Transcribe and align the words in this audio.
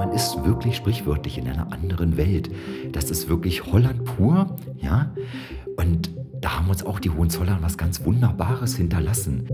man 0.00 0.12
ist 0.12 0.42
wirklich 0.46 0.76
sprichwörtlich 0.76 1.36
in 1.36 1.46
einer 1.46 1.74
anderen 1.74 2.16
Welt. 2.16 2.50
Das 2.90 3.10
ist 3.10 3.28
wirklich 3.28 3.66
Holland 3.66 4.02
pur, 4.06 4.56
ja. 4.78 5.14
Und 5.76 6.10
da 6.40 6.56
haben 6.56 6.70
uns 6.70 6.82
auch 6.82 7.00
die 7.00 7.10
Hohenzollern 7.10 7.58
was 7.60 7.76
ganz 7.76 8.02
Wunderbares 8.06 8.76
hinterlassen. 8.76 9.46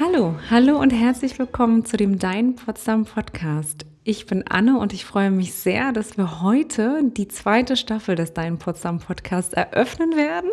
Hallo, 0.00 0.34
hallo 0.48 0.80
und 0.80 0.94
herzlich 0.94 1.38
willkommen 1.38 1.84
zu 1.84 1.98
dem 1.98 2.18
Dein 2.18 2.56
Potsdam 2.56 3.04
Podcast. 3.04 3.84
Ich 4.04 4.26
bin 4.26 4.44
Anne 4.48 4.80
und 4.80 4.92
ich 4.92 5.04
freue 5.04 5.30
mich 5.30 5.54
sehr, 5.54 5.92
dass 5.92 6.16
wir 6.16 6.42
heute 6.42 7.04
die 7.04 7.28
zweite 7.28 7.76
Staffel 7.76 8.16
des 8.16 8.32
Dein 8.32 8.58
Potsdam 8.58 8.98
Podcast 8.98 9.54
eröffnen 9.54 10.16
werden, 10.16 10.50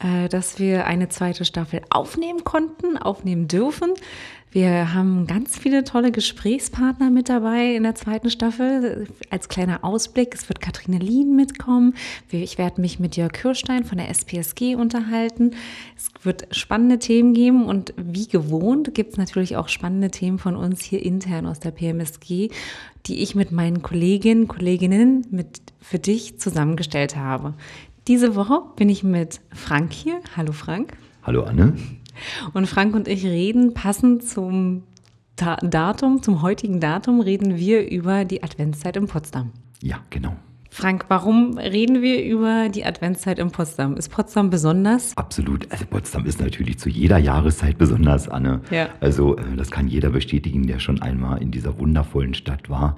äh, 0.00 0.28
dass 0.28 0.58
wir 0.58 0.86
eine 0.88 1.08
zweite 1.08 1.44
Staffel 1.44 1.82
aufnehmen 1.90 2.42
konnten, 2.42 2.98
aufnehmen 2.98 3.46
dürfen. 3.46 3.92
Wir 4.52 4.94
haben 4.94 5.28
ganz 5.28 5.56
viele 5.56 5.84
tolle 5.84 6.10
Gesprächspartner 6.10 7.08
mit 7.10 7.28
dabei 7.28 7.76
in 7.76 7.84
der 7.84 7.94
zweiten 7.94 8.30
Staffel. 8.30 9.06
Als 9.30 9.48
kleiner 9.48 9.84
Ausblick, 9.84 10.34
es 10.34 10.48
wird 10.48 10.60
Kathrine 10.60 10.98
Lien 10.98 11.36
mitkommen. 11.36 11.94
Ich 12.32 12.58
werde 12.58 12.80
mich 12.80 12.98
mit 12.98 13.16
Jörg 13.16 13.32
Kirstein 13.32 13.84
von 13.84 13.98
der 13.98 14.08
SPSG 14.08 14.74
unterhalten. 14.74 15.52
Es 15.96 16.08
wird 16.24 16.48
spannende 16.50 16.98
Themen 16.98 17.32
geben 17.32 17.64
und 17.66 17.94
wie 17.96 18.26
gewohnt 18.26 18.92
gibt 18.92 19.12
es 19.12 19.18
natürlich 19.18 19.56
auch 19.56 19.68
spannende 19.68 20.10
Themen 20.10 20.40
von 20.40 20.56
uns 20.56 20.82
hier 20.82 21.00
intern 21.00 21.46
aus 21.46 21.60
der 21.60 21.70
PMSG, 21.70 22.48
die 23.06 23.22
ich 23.22 23.36
mit 23.36 23.52
meinen 23.52 23.82
Kolleginnen, 23.82 24.48
Kolleginnen 24.48 25.28
mit 25.30 25.60
für 25.78 26.00
dich 26.00 26.40
zusammengestellt 26.40 27.14
habe. 27.14 27.54
Diese 28.08 28.34
Woche 28.34 28.62
bin 28.74 28.88
ich 28.88 29.04
mit 29.04 29.40
Frank 29.54 29.92
hier. 29.92 30.20
Hallo 30.36 30.50
Frank. 30.50 30.96
Hallo 31.22 31.44
Anne. 31.44 31.76
Und 32.52 32.66
Frank 32.66 32.94
und 32.94 33.08
ich 33.08 33.24
reden 33.24 33.74
passend 33.74 34.24
zum 34.24 34.82
Datum, 35.36 36.22
zum 36.22 36.42
heutigen 36.42 36.80
Datum, 36.80 37.20
reden 37.20 37.56
wir 37.56 37.90
über 37.90 38.24
die 38.24 38.42
Adventszeit 38.42 38.96
in 38.96 39.06
Potsdam. 39.06 39.52
Ja, 39.82 39.98
genau. 40.10 40.36
Frank, 40.72 41.06
warum 41.08 41.58
reden 41.58 42.00
wir 42.00 42.24
über 42.24 42.68
die 42.68 42.84
Adventszeit 42.84 43.40
in 43.40 43.50
Potsdam? 43.50 43.96
Ist 43.96 44.10
Potsdam 44.10 44.50
besonders? 44.50 45.16
Absolut. 45.16 45.70
Also 45.72 45.84
Potsdam 45.86 46.26
ist 46.26 46.40
natürlich 46.40 46.78
zu 46.78 46.88
jeder 46.88 47.18
Jahreszeit 47.18 47.76
besonders, 47.76 48.28
Anne. 48.28 48.60
Ja. 48.70 48.88
Also 49.00 49.36
äh, 49.36 49.56
das 49.56 49.72
kann 49.72 49.88
jeder 49.88 50.10
bestätigen, 50.10 50.66
der 50.68 50.78
schon 50.78 51.02
einmal 51.02 51.42
in 51.42 51.50
dieser 51.50 51.78
wundervollen 51.78 52.34
Stadt 52.34 52.70
war. 52.70 52.96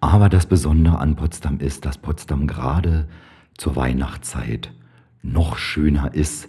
Aber 0.00 0.28
das 0.28 0.46
Besondere 0.46 0.98
an 0.98 1.16
Potsdam 1.16 1.58
ist, 1.58 1.84
dass 1.84 1.98
Potsdam 1.98 2.46
gerade 2.46 3.08
zur 3.56 3.74
Weihnachtszeit 3.74 4.70
noch 5.22 5.58
schöner 5.58 6.14
ist 6.14 6.48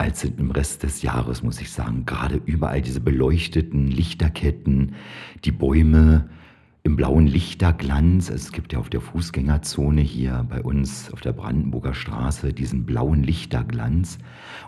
als 0.00 0.24
im 0.24 0.50
Rest 0.50 0.82
des 0.82 1.02
Jahres, 1.02 1.42
muss 1.42 1.60
ich 1.60 1.70
sagen. 1.70 2.06
Gerade 2.06 2.40
überall 2.46 2.80
diese 2.80 3.00
beleuchteten 3.00 3.88
Lichterketten, 3.88 4.94
die 5.44 5.52
Bäume, 5.52 6.30
im 6.82 6.96
blauen 6.96 7.26
Lichterglanz. 7.26 8.30
Es 8.30 8.52
gibt 8.52 8.72
ja 8.72 8.78
auf 8.78 8.88
der 8.88 9.02
Fußgängerzone 9.02 10.00
hier 10.00 10.46
bei 10.48 10.62
uns 10.62 11.12
auf 11.12 11.20
der 11.20 11.32
Brandenburger 11.32 11.92
Straße 11.92 12.54
diesen 12.54 12.86
blauen 12.86 13.22
Lichterglanz. 13.22 14.18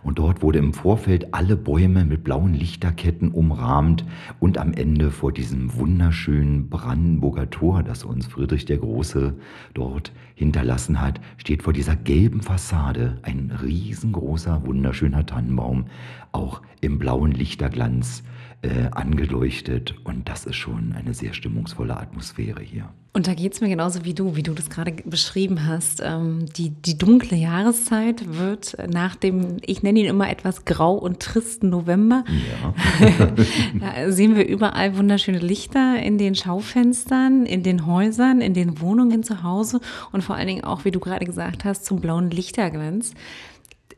Und 0.02 0.18
dort 0.18 0.42
wurde 0.42 0.58
im 0.58 0.74
Vorfeld 0.74 1.32
alle 1.32 1.56
Bäume 1.56 2.04
mit 2.04 2.22
blauen 2.22 2.52
Lichterketten 2.52 3.30
umrahmt 3.30 4.04
und 4.40 4.58
am 4.58 4.74
Ende 4.74 5.10
vor 5.10 5.32
diesem 5.32 5.74
wunderschönen 5.74 6.68
Brandenburger 6.68 7.48
Tor, 7.48 7.82
das 7.82 8.04
uns 8.04 8.26
Friedrich 8.26 8.66
der 8.66 8.78
Große 8.78 9.34
dort 9.72 10.12
hinterlassen 10.34 11.00
hat, 11.00 11.20
steht 11.38 11.62
vor 11.62 11.72
dieser 11.72 11.96
gelben 11.96 12.42
Fassade 12.42 13.18
ein 13.22 13.50
riesengroßer, 13.62 14.66
wunderschöner 14.66 15.24
Tannenbaum, 15.24 15.86
auch 16.32 16.60
im 16.82 16.98
blauen 16.98 17.32
Lichterglanz 17.32 18.22
äh, 18.62 18.88
angeleuchtet 18.92 19.94
und 20.04 20.28
das 20.28 20.46
ist 20.46 20.56
schon 20.56 20.92
eine 20.92 21.14
sehr 21.14 21.34
stimmungsvolle 21.34 21.96
Atmosphäre 21.96 22.62
hier. 22.62 22.88
Und 23.14 23.26
da 23.26 23.34
geht 23.34 23.52
es 23.52 23.60
mir 23.60 23.68
genauso 23.68 24.06
wie 24.06 24.14
du, 24.14 24.36
wie 24.36 24.42
du 24.42 24.54
das 24.54 24.70
gerade 24.70 24.92
beschrieben 25.04 25.66
hast. 25.66 26.00
Ähm, 26.02 26.46
die, 26.56 26.70
die 26.70 26.96
dunkle 26.96 27.36
Jahreszeit 27.36 28.38
wird 28.38 28.76
nach 28.90 29.16
dem, 29.16 29.58
ich 29.66 29.82
nenne 29.82 29.98
ihn 29.98 30.06
immer 30.06 30.30
etwas 30.30 30.64
grau 30.64 30.94
und 30.94 31.20
tristen 31.20 31.68
November. 31.68 32.24
Ja. 32.28 32.74
da 33.80 34.12
sehen 34.12 34.34
wir 34.34 34.46
überall 34.46 34.96
wunderschöne 34.96 35.40
Lichter 35.40 36.00
in 36.00 36.16
den 36.16 36.34
Schaufenstern, 36.34 37.44
in 37.44 37.62
den 37.62 37.84
Häusern, 37.84 38.40
in 38.40 38.54
den 38.54 38.80
Wohnungen 38.80 39.24
zu 39.24 39.42
Hause 39.42 39.80
und 40.12 40.22
vor 40.22 40.36
allen 40.36 40.46
Dingen 40.46 40.64
auch, 40.64 40.86
wie 40.86 40.90
du 40.90 41.00
gerade 41.00 41.26
gesagt 41.26 41.64
hast, 41.66 41.84
zum 41.84 42.00
blauen 42.00 42.30
Lichterglanz 42.30 43.12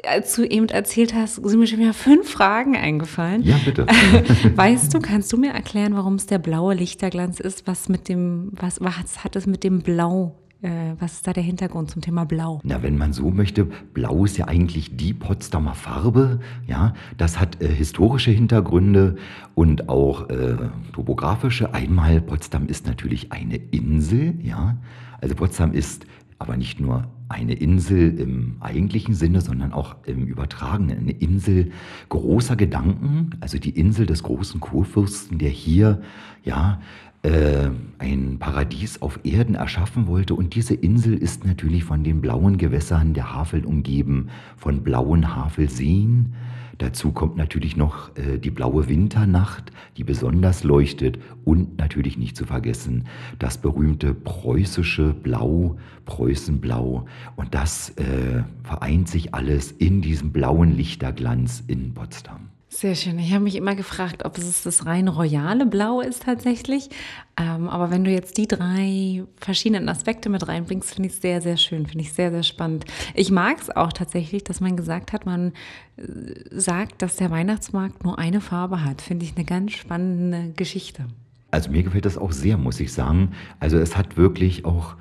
als 0.09 0.35
du 0.35 0.45
eben 0.45 0.69
erzählt 0.69 1.15
hast, 1.15 1.37
sind 1.37 1.59
mir 1.59 1.67
schon 1.67 1.79
wieder 1.79 1.95
fünf 1.95 2.31
Fragen 2.31 2.77
eingefallen. 2.77 3.43
Ja, 3.43 3.57
bitte. 3.65 3.87
Weißt 4.57 4.95
du, 4.95 5.01
kannst 5.01 5.33
du 5.33 5.37
mir 5.37 5.53
erklären, 5.53 5.95
warum 5.95 6.15
es 6.15 6.27
der 6.27 6.39
blaue 6.39 6.75
Lichterglanz 6.75 7.41
ist? 7.41 7.67
Was 7.67 7.89
mit 7.89 8.09
dem, 8.09 8.51
was, 8.53 8.81
was 8.81 9.25
hat 9.25 9.37
es 9.37 9.47
mit 9.47 9.65
dem 9.65 9.81
Blau 9.81 10.37
äh, 10.65 10.95
was 10.99 11.13
ist 11.15 11.27
da 11.27 11.35
der 11.35 11.43
Hintergrund 11.43 11.91
zum 11.91 12.01
Thema 12.01 12.25
Blau? 12.25 12.61
Na, 12.65 12.83
wenn 12.83 12.97
man 12.97 13.13
so 13.13 13.31
möchte, 13.31 13.67
Blau 13.67 14.25
ist 14.25 14.39
ja 14.39 14.49
eigentlich 14.49 14.97
die 14.97 15.13
Potsdamer 15.13 15.75
Farbe. 15.75 16.41
Ja, 16.67 16.95
das 17.19 17.39
hat 17.39 17.61
äh, 17.61 17.69
historische 17.69 18.31
Hintergründe 18.31 19.17
und 19.55 19.91
auch 19.91 20.31
äh, 20.31 20.57
topografische. 20.95 21.75
Einmal 21.75 22.23
Potsdam 22.23 22.67
ist 22.67 22.87
natürlich 22.87 23.31
eine 23.31 23.57
Insel. 23.57 24.35
Ja, 24.43 24.79
also 25.21 25.35
Potsdam 25.35 25.73
ist 25.73 26.07
aber 26.39 26.57
nicht 26.57 26.81
nur 26.81 27.05
eine 27.29 27.55
Insel 27.55 28.19
im 28.19 28.57
eigentlichen 28.61 29.15
Sinne, 29.15 29.41
sondern 29.41 29.73
auch 29.73 29.97
im 30.05 30.27
übertragenen. 30.27 30.99
Eine 30.99 31.13
Insel 31.13 31.71
großer 32.09 32.57
Gedanken, 32.57 33.31
also 33.41 33.59
die 33.59 33.71
Insel 33.71 34.07
des 34.07 34.23
großen 34.23 34.61
Kurfürsten, 34.61 35.39
der 35.39 35.49
hier 35.49 36.03
ja 36.45 36.81
äh, 37.23 37.71
ein 37.99 38.39
Paradies 38.39 39.01
auf 39.01 39.21
Erden 39.25 39.55
erschaffen 39.55 40.07
wollte. 40.07 40.35
Und 40.35 40.55
diese 40.55 40.75
Insel 40.75 41.15
ist 41.15 41.47
natürlich 41.47 41.85
von 41.85 42.05
den 42.05 42.21
blauen 42.21 42.59
Gewässern 42.59 43.15
der 43.15 43.35
Havel 43.35 43.65
umgeben, 43.65 44.29
von 44.57 44.83
blauen 44.83 45.35
Havelseen 45.35 46.35
Dazu 46.79 47.13
kommt 47.13 47.37
natürlich 47.37 47.77
noch 47.77 48.17
äh, 48.17 48.39
die 48.39 48.51
blaue 48.51 48.89
Winternacht, 48.89 49.73
die 49.97 50.05
besonders 50.05 50.65
leuchtet 50.65 51.19
und 51.45 51.79
natürlich 51.79 52.19
nicht 52.19 52.37
zu 52.37 52.47
vergessen 52.47 53.05
das 53.39 53.59
berühmte 53.59 54.15
preußische 54.15 55.15
Blau, 55.15 55.77
Preußenblau. 56.05 57.07
Und 57.37 57.55
das 57.55 57.91
äh, 57.91 58.43
vereint 58.63 59.09
sich 59.09 59.35
alles 59.35 59.73
in 59.73 60.03
diesem 60.03 60.33
blauen 60.33 60.77
Lichterglanz 60.77 61.63
in 61.67 61.95
Potsdam. 61.95 62.54
Sehr 62.77 62.97
schön. 62.97 63.21
Ich 63.21 63.33
habe 63.33 63.45
mich 63.45 63.55
immer 63.55 63.77
gefragt, 63.77 64.25
ob 64.25 64.37
es 64.37 64.65
das 64.65 64.85
rein 64.85 65.07
royale 65.07 65.65
Blau 65.65 66.01
ist 66.01 66.25
tatsächlich. 66.25 66.91
Ähm, 67.37 67.69
aber 67.69 67.93
wenn 67.93 68.03
du 68.03 68.11
jetzt 68.11 68.37
die 68.37 68.49
drei 68.49 69.23
verschiedenen 69.37 69.89
Aspekte 69.89 70.29
mit 70.29 70.49
reinbringst, 70.49 70.93
finde 70.93 71.09
ich 71.09 71.15
es 71.15 71.23
sehr, 71.23 71.41
sehr 71.41 71.57
schön, 71.57 71.87
finde 71.87 72.03
ich 72.03 72.13
sehr, 72.13 72.33
sehr 72.33 72.43
spannend. 72.43 72.85
Ich 73.15 73.31
mag 73.31 73.61
es 73.61 73.71
auch 73.71 73.93
tatsächlich, 73.93 74.43
dass 74.43 74.61
man 74.61 74.77
gesagt 74.77 75.13
hat, 75.13 75.25
man 75.25 75.53
äh, 75.97 76.03
sagt, 76.51 77.01
dass 77.01 77.15
der 77.15 77.31
Weihnachtsmarkt 77.31 78.03
nur 78.03 78.19
eine 78.19 78.41
Farbe 78.41 78.85
hat. 78.85 79.03
Finde 79.03 79.25
ich 79.25 79.37
eine 79.37 79.45
ganz 79.45 79.75
spannende 79.75 80.53
Geschichte. 80.57 81.05
Also 81.53 81.71
mir 81.71 81.85
gefällt 81.85 82.07
das 82.07 82.19
auch 82.19 82.33
sehr, 82.33 82.57
muss 82.57 82.81
ich 82.81 82.93
sagen. 82.93 83.35
Also 83.61 83.79
es 83.79 83.97
hat 83.97 84.17
wirklich 84.17 84.65
auch 84.65 84.97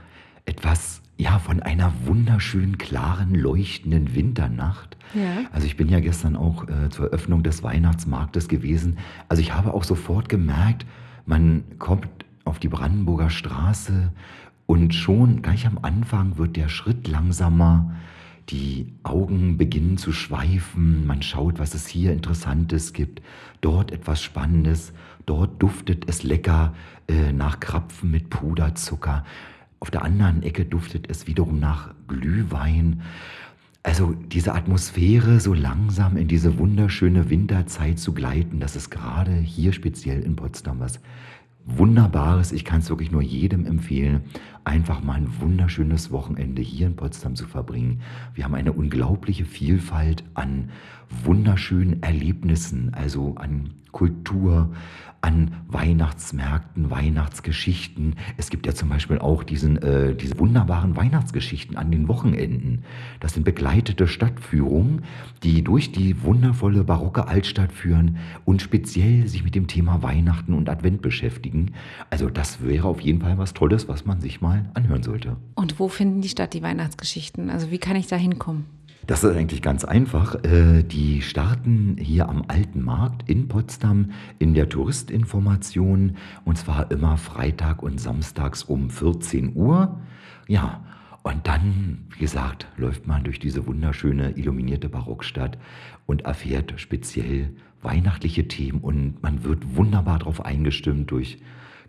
etwas 0.46 1.02
ja, 1.24 1.40
von 1.40 1.62
einer 1.62 1.94
wunderschönen, 2.06 2.78
klaren, 2.78 3.34
leuchtenden 3.34 4.14
Winternacht. 4.14 4.98
Ja. 5.14 5.46
Also 5.54 5.66
ich 5.66 5.78
bin 5.78 5.88
ja 5.88 6.02
gestern 6.02 6.36
auch 6.36 6.68
äh, 6.68 6.90
zur 6.90 7.06
Eröffnung 7.06 7.44
des 7.44 7.64
Weihnachtsmarktes 7.64 8.50
gewesen. 8.50 8.98
Also 9.30 9.42
ich 9.42 9.54
habe 9.54 9.74
auch 9.74 9.86
sofort 9.86 10.28
gemerkt, 10.28 10.86
man 11.26 11.64
kommt 11.80 12.10
auf 12.44 12.60
die 12.60 12.68
Brandenburger 12.68 13.30
Straße 13.30 14.12
und 14.66 14.94
schon 14.94 15.42
gleich 15.42 15.66
am 15.66 15.80
Anfang 15.81 16.38
wird 16.38 16.58
der 16.58 16.68
Schritt 16.68 17.08
langsamer. 17.08 17.96
Die 18.50 18.92
Augen 19.04 19.58
beginnen 19.58 19.98
zu 19.98 20.12
schweifen. 20.12 21.08
Man 21.08 21.22
schaut, 21.22 21.58
was 21.58 21.74
es 21.74 21.88
hier 21.88 22.12
Interessantes 22.12 22.92
gibt. 22.92 23.22
Dort 23.62 23.94
etwas 23.94 24.22
Spannendes. 24.22 24.92
Dort 25.26 25.64
duftet 25.64 26.10
es 26.10 26.24
lecker 26.24 26.74
äh, 27.08 27.31
nach 27.31 27.62
Krapfen 27.62 28.12
mit 28.12 28.30
Puderzucker. 28.30 29.24
Auf 29.83 29.91
der 29.91 30.06
anderen 30.06 30.44
Ecke 30.44 30.63
duftet 30.63 31.09
es 31.09 31.27
wiederum 31.27 31.59
nach 31.59 31.94
Glühwein. 32.07 33.01
Also 33.83 34.13
diese 34.13 34.56
Atmosphäre 34.56 35.41
so 35.41 35.53
langsam 35.53 36.15
in 36.15 36.30
diese 36.30 36.57
wunderschöne 36.57 37.30
Winterzeit 37.30 38.00
zu 38.00 38.13
gleiten, 38.13 38.62
das 38.62 38.77
ist 38.77 38.91
gerade 38.91 39.33
hier 39.33 39.74
speziell 39.74 40.21
in 40.21 40.38
Potsdam 40.38 40.80
was 40.80 41.01
Wunderbares. 41.65 42.53
Ich 42.53 42.63
kann 42.63 42.80
es 42.80 42.89
wirklich 42.89 43.12
nur 43.12 43.21
jedem 43.21 43.65
empfehlen, 43.65 44.21
einfach 44.65 45.04
mal 45.04 45.15
ein 45.15 45.42
wunderschönes 45.42 46.12
Wochenende 46.12 46.62
hier 46.62 46.88
in 46.88 46.95
Potsdam 46.95 47.36
zu 47.36 47.48
verbringen. 47.48 48.01
Wir 48.33 48.45
haben 48.45 48.56
eine 48.56 48.74
unglaubliche 48.74 49.45
Vielfalt 49.45 50.24
an 50.33 50.69
wunderschönen 51.24 52.01
Erlebnissen, 52.01 52.94
also 52.94 53.36
an 53.36 53.71
Kultur, 53.92 54.74
an 55.24 55.51
Weihnachtsmärkten, 55.69 56.92
Weihnachtsgeschichten. 56.92 58.15
Es 58.36 58.50
gibt 58.50 58.65
ja 58.65 58.74
zum 58.74 58.89
Beispiel 58.89 59.19
auch 59.19 59.44
diesen, 59.44 59.81
äh, 59.81 60.13
diese 60.15 60.38
wunderbaren 60.38 60.98
Weihnachtsgeschichten 60.98 61.77
an 61.77 61.92
den 61.92 62.09
Wochenenden. 62.09 62.83
Das 63.21 63.33
sind 63.33 63.44
begleitete 63.44 64.06
Stadtführungen, 64.06 65.04
die 65.42 65.63
durch 65.63 65.94
die 65.94 66.21
wundervolle 66.24 66.83
barocke 66.83 67.25
Altstadt 67.30 67.71
führen 67.71 68.18
und 68.44 68.62
speziell 68.62 69.30
sich 69.30 69.45
mit 69.45 69.56
dem 69.56 69.68
Thema 69.68 70.04
Weihnachten 70.04 70.54
und 70.54 70.68
Advent 70.68 71.01
beschäftigen. 71.01 71.71
Also 72.09 72.30
das 72.30 72.62
wäre 72.62 72.89
auf 72.89 73.00
jeden 73.00 73.21
Fall 73.21 73.38
was 73.38 73.54
Tolles, 73.54 73.88
was 73.88 74.06
man 74.06 74.19
sich 74.19 74.42
mal 74.42 74.53
anhören 74.74 75.04
sollte. 75.04 75.38
Und 75.56 75.80
wo 75.80 75.88
finden 75.88 76.22
die 76.22 76.30
statt, 76.30 76.54
die 76.54 76.64
Weihnachtsgeschichten? 76.64 77.50
Also 77.50 77.72
wie 77.72 77.78
kann 77.78 77.96
ich 77.96 78.08
da 78.08 78.16
hinkommen? 78.16 78.66
Das 79.06 79.24
ist 79.24 79.36
eigentlich 79.36 79.62
ganz 79.62 79.84
einfach. 79.84 80.36
Äh, 80.46 80.84
die 80.84 81.22
starten 81.22 81.98
hier 82.00 82.30
am 82.30 82.46
Alten 82.48 82.82
Markt 82.82 83.30
in 83.30 83.50
Potsdam 83.50 84.12
in 84.40 84.54
der 84.54 84.70
Touristinformation 84.70 86.16
und 86.46 86.58
zwar 86.58 86.90
immer 86.90 87.18
Freitag 87.18 87.84
und 87.84 88.00
Samstags 88.00 88.64
um 88.64 88.90
14 88.90 89.56
Uhr. 89.56 90.00
Ja, 90.48 90.82
und 91.24 91.48
dann, 91.48 92.06
wie 92.12 92.20
gesagt, 92.20 92.68
läuft 92.78 93.06
man 93.08 93.24
durch 93.24 93.40
diese 93.40 93.66
wunderschöne 93.66 94.32
illuminierte 94.38 94.88
Barockstadt 94.88 95.58
und 96.06 96.24
erfährt 96.24 96.74
speziell 96.78 97.50
weihnachtliche 97.82 98.48
Themen 98.48 98.80
und 98.80 99.22
man 99.22 99.44
wird 99.44 99.76
wunderbar 99.76 100.20
darauf 100.20 100.46
eingestimmt 100.46 101.12
durch 101.12 101.40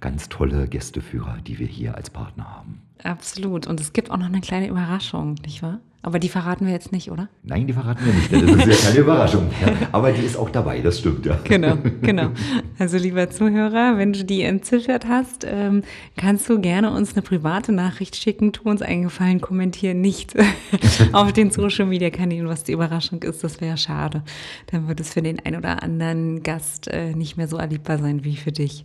ganz 0.04 0.28
tolle 0.28 0.68
Gästeführer, 0.68 1.38
die 1.46 1.58
wir 1.58 1.66
hier 1.66 1.94
als 1.94 2.10
Partner 2.10 2.44
haben. 2.44 2.82
Absolut. 3.02 3.66
Und 3.66 3.80
es 3.80 3.94
gibt 3.94 4.10
auch 4.10 4.18
noch 4.18 4.26
eine 4.26 4.42
kleine 4.42 4.68
Überraschung, 4.68 5.36
nicht 5.42 5.62
wahr? 5.62 5.80
Aber 6.02 6.18
die 6.18 6.28
verraten 6.28 6.66
wir 6.66 6.74
jetzt 6.74 6.92
nicht, 6.92 7.10
oder? 7.10 7.30
Nein, 7.42 7.66
die 7.66 7.72
verraten 7.72 8.04
wir 8.04 8.12
nicht. 8.12 8.30
Das 8.30 8.66
ist 8.66 8.82
ja 8.82 8.88
keine 8.88 9.00
Überraschung. 9.00 9.50
Ja, 9.64 9.72
aber 9.92 10.12
die 10.12 10.20
ist 10.20 10.36
auch 10.36 10.50
dabei, 10.50 10.80
das 10.80 10.98
stimmt, 10.98 11.24
ja. 11.24 11.38
Genau, 11.44 11.78
genau. 12.02 12.28
Also 12.78 12.98
lieber 12.98 13.30
Zuhörer, 13.30 13.96
wenn 13.96 14.12
du 14.12 14.24
die 14.24 14.42
entziffert 14.42 15.06
hast, 15.08 15.46
ähm, 15.48 15.82
kannst 16.18 16.50
du 16.50 16.60
gerne 16.60 16.90
uns 16.90 17.14
eine 17.14 17.22
private 17.22 17.72
Nachricht 17.72 18.16
schicken. 18.16 18.52
Tu 18.52 18.68
uns 18.68 18.82
einen 18.82 19.04
Gefallen, 19.04 19.40
kommentier 19.40 19.94
nicht 19.94 20.34
auf 21.12 21.32
den 21.32 21.50
Social 21.50 21.86
Media 21.86 22.10
Kanälen, 22.10 22.48
was 22.48 22.64
die 22.64 22.72
Überraschung 22.72 23.22
ist. 23.22 23.42
Das 23.42 23.62
wäre 23.62 23.78
schade. 23.78 24.22
Dann 24.66 24.88
wird 24.88 25.00
es 25.00 25.14
für 25.14 25.22
den 25.22 25.40
ein 25.40 25.56
oder 25.56 25.82
anderen 25.82 26.42
Gast 26.42 26.88
äh, 26.88 27.14
nicht 27.14 27.38
mehr 27.38 27.48
so 27.48 27.56
erlebbar 27.56 27.96
sein 27.96 28.24
wie 28.24 28.36
für 28.36 28.52
dich. 28.52 28.84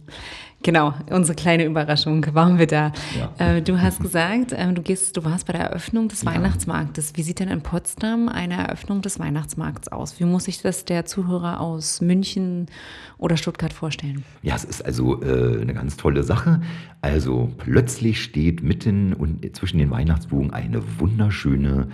Genau, 0.61 0.93
unsere 1.09 1.35
kleine 1.35 1.65
Überraschung 1.65 2.25
waren 2.35 2.59
wir 2.59 2.67
da. 2.67 2.91
Ja. 3.17 3.55
Äh, 3.55 3.61
du 3.61 3.79
hast 3.81 4.01
gesagt, 4.01 4.51
äh, 4.51 4.73
du 4.73 4.81
gehst, 4.81 5.15
du 5.15 5.23
warst 5.23 5.47
bei 5.47 5.53
der 5.53 5.61
Eröffnung 5.61 6.09
des 6.09 6.23
ja. 6.23 6.33
Weihnachtsmarktes. 6.33 7.13
Wie 7.15 7.23
sieht 7.23 7.39
denn 7.39 7.47
in 7.47 7.61
Potsdam 7.61 8.27
eine 8.27 8.55
Eröffnung 8.55 9.01
des 9.01 9.19
Weihnachtsmarkts 9.19 9.87
aus? 9.87 10.19
Wie 10.19 10.25
muss 10.25 10.45
sich 10.45 10.61
das 10.61 10.83
der 10.83 11.05
Zuhörer 11.05 11.61
aus 11.61 12.01
München 12.01 12.65
oder 13.17 13.37
Stuttgart 13.37 13.71
vorstellen? 13.71 14.25
Ja, 14.41 14.55
es 14.55 14.65
ist 14.65 14.85
also 14.85 15.21
äh, 15.21 15.61
eine 15.61 15.73
ganz 15.73 15.95
tolle 15.95 16.23
Sache. 16.23 16.61
Also 17.01 17.51
plötzlich 17.57 18.21
steht 18.21 18.61
mitten 18.61 19.13
und 19.13 19.55
zwischen 19.55 19.77
den 19.77 19.91
Weihnachtsbogen 19.91 20.51
eine 20.51 20.81
wunderschöne 20.99 21.87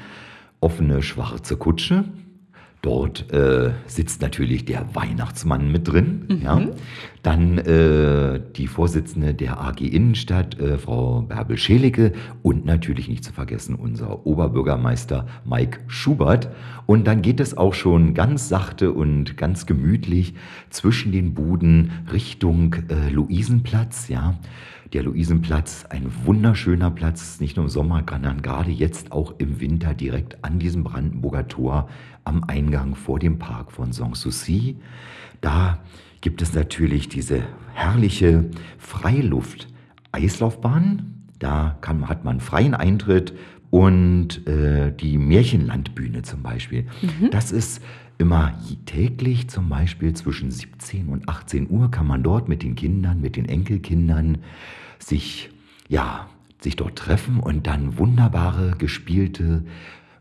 offene 0.60 1.04
schwarze 1.04 1.56
Kutsche 1.58 2.06
Dort 2.86 3.32
äh, 3.34 3.72
sitzt 3.88 4.22
natürlich 4.22 4.64
der 4.64 4.94
Weihnachtsmann 4.94 5.72
mit 5.72 5.88
drin. 5.88 6.26
Mhm. 6.30 6.42
Ja. 6.44 6.62
Dann 7.24 7.58
äh, 7.58 8.40
die 8.56 8.68
Vorsitzende 8.68 9.34
der 9.34 9.60
AG 9.60 9.82
Innenstadt, 9.82 10.60
äh, 10.60 10.78
Frau 10.78 11.24
Bärbel 11.24 11.58
Schelicke. 11.58 12.14
Und 12.44 12.64
natürlich 12.68 13.08
nicht 13.08 13.24
zu 13.24 13.34
vergessen 13.34 13.74
unser 13.74 14.28
Oberbürgermeister 14.28 15.26
Mike 15.46 15.80
Schubert. 15.88 16.50
Und 16.86 17.08
dann 17.08 17.24
geht 17.24 17.40
es 17.40 17.58
auch 17.58 17.74
schon 17.74 18.14
ganz 18.14 18.50
sachte 18.50 18.92
und 18.92 19.36
ganz 19.36 19.66
gemütlich 19.66 20.36
zwischen 20.70 21.12
den 21.12 21.34
Buden 21.34 21.90
Richtung 22.14 22.76
äh, 22.90 23.10
Luisenplatz. 23.10 24.10
Ja. 24.10 24.36
Der 24.96 25.04
Luisenplatz, 25.04 25.86
ein 25.90 26.10
wunderschöner 26.24 26.90
Platz, 26.90 27.42
nicht 27.42 27.58
nur 27.58 27.66
im 27.66 27.70
Sommer, 27.70 28.02
sondern 28.10 28.42
gerade 28.42 28.72
jetzt 28.72 29.12
auch 29.12 29.34
im 29.40 29.60
Winter 29.60 29.94
direkt 29.94 30.42
an 30.46 30.58
diesem 30.58 30.86
Brandenburger 30.86 31.50
Tor 31.50 31.90
am 32.24 32.46
Eingang 32.46 32.96
vor 32.96 33.20
dem 33.20 33.38
Park 33.38 33.74
von 33.74 33.92
Sanssouci. 33.92 34.78
Da 35.42 35.80
gibt 36.22 36.42
es 36.42 36.54
natürlich 36.54 37.10
diese 37.10 37.44
herrliche 37.74 38.46
Freiluft-Eislaufbahn. 38.78 41.26
Da 41.40 41.78
kann, 41.82 42.08
hat 42.08 42.24
man 42.24 42.40
freien 42.40 42.74
Eintritt 42.74 43.34
und 43.72 44.48
äh, 44.48 44.96
die 44.96 45.18
Märchenlandbühne 45.18 46.22
zum 46.22 46.42
Beispiel. 46.42 46.88
Mhm. 47.02 47.32
Das 47.32 47.52
ist 47.52 47.82
immer 48.18 48.58
täglich 48.86 49.50
zum 49.50 49.68
Beispiel 49.68 50.14
zwischen 50.14 50.52
17 50.52 51.10
und 51.10 51.28
18 51.28 51.70
Uhr 51.70 51.92
kann 51.92 52.08
man 52.08 52.24
dort 52.24 52.48
mit 52.48 52.64
den 52.64 52.76
Kindern, 52.76 53.20
mit 53.20 53.36
den 53.36 53.50
Enkelkindern 53.50 54.38
sich, 55.00 55.50
ja, 55.88 56.28
sich 56.62 56.76
dort 56.76 56.96
treffen 56.96 57.40
und 57.40 57.68
dann 57.68 57.98
wunderbare 57.98 58.76
gespielte 58.78 59.64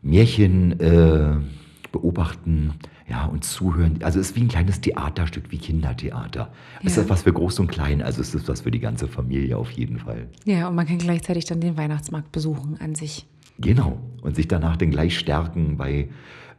Märchen 0.03 0.79
äh, 0.81 1.37
beobachten 1.93 2.75
ja, 3.09 3.26
und 3.26 3.44
zuhören. 3.44 3.99
Also 4.03 4.19
es 4.19 4.31
ist 4.31 4.37
wie 4.37 4.43
ein 4.43 4.49
kleines 4.49 4.81
Theaterstück, 4.81 5.50
wie 5.50 5.59
Kindertheater. 5.59 6.41
Ja. 6.41 6.50
Es 6.82 6.97
ist 6.97 7.09
was 7.09 7.23
für 7.23 7.32
groß 7.32 7.61
und 7.61 7.69
klein, 7.69 8.03
also 8.03 8.21
es 8.21 8.35
ist 8.35 8.49
was 8.49 8.62
für 8.62 8.71
die 8.71 8.81
ganze 8.81 9.09
Familie 9.09 9.56
auf 9.56 9.71
jeden 9.71 9.99
Fall. 9.99 10.29
Ja, 10.44 10.69
und 10.69 10.75
man 10.75 10.87
kann 10.87 10.99
gleichzeitig 10.99 11.44
dann 11.44 11.61
den 11.61 11.77
Weihnachtsmarkt 11.77 12.32
besuchen 12.32 12.81
an 12.81 12.94
sich. 12.94 13.27
Genau. 13.58 14.00
Und 14.23 14.37
sich 14.37 14.49
danach 14.49 14.76
dann 14.76 14.91
gleich 14.91 15.19
stärken 15.19 15.76
bei 15.76 16.08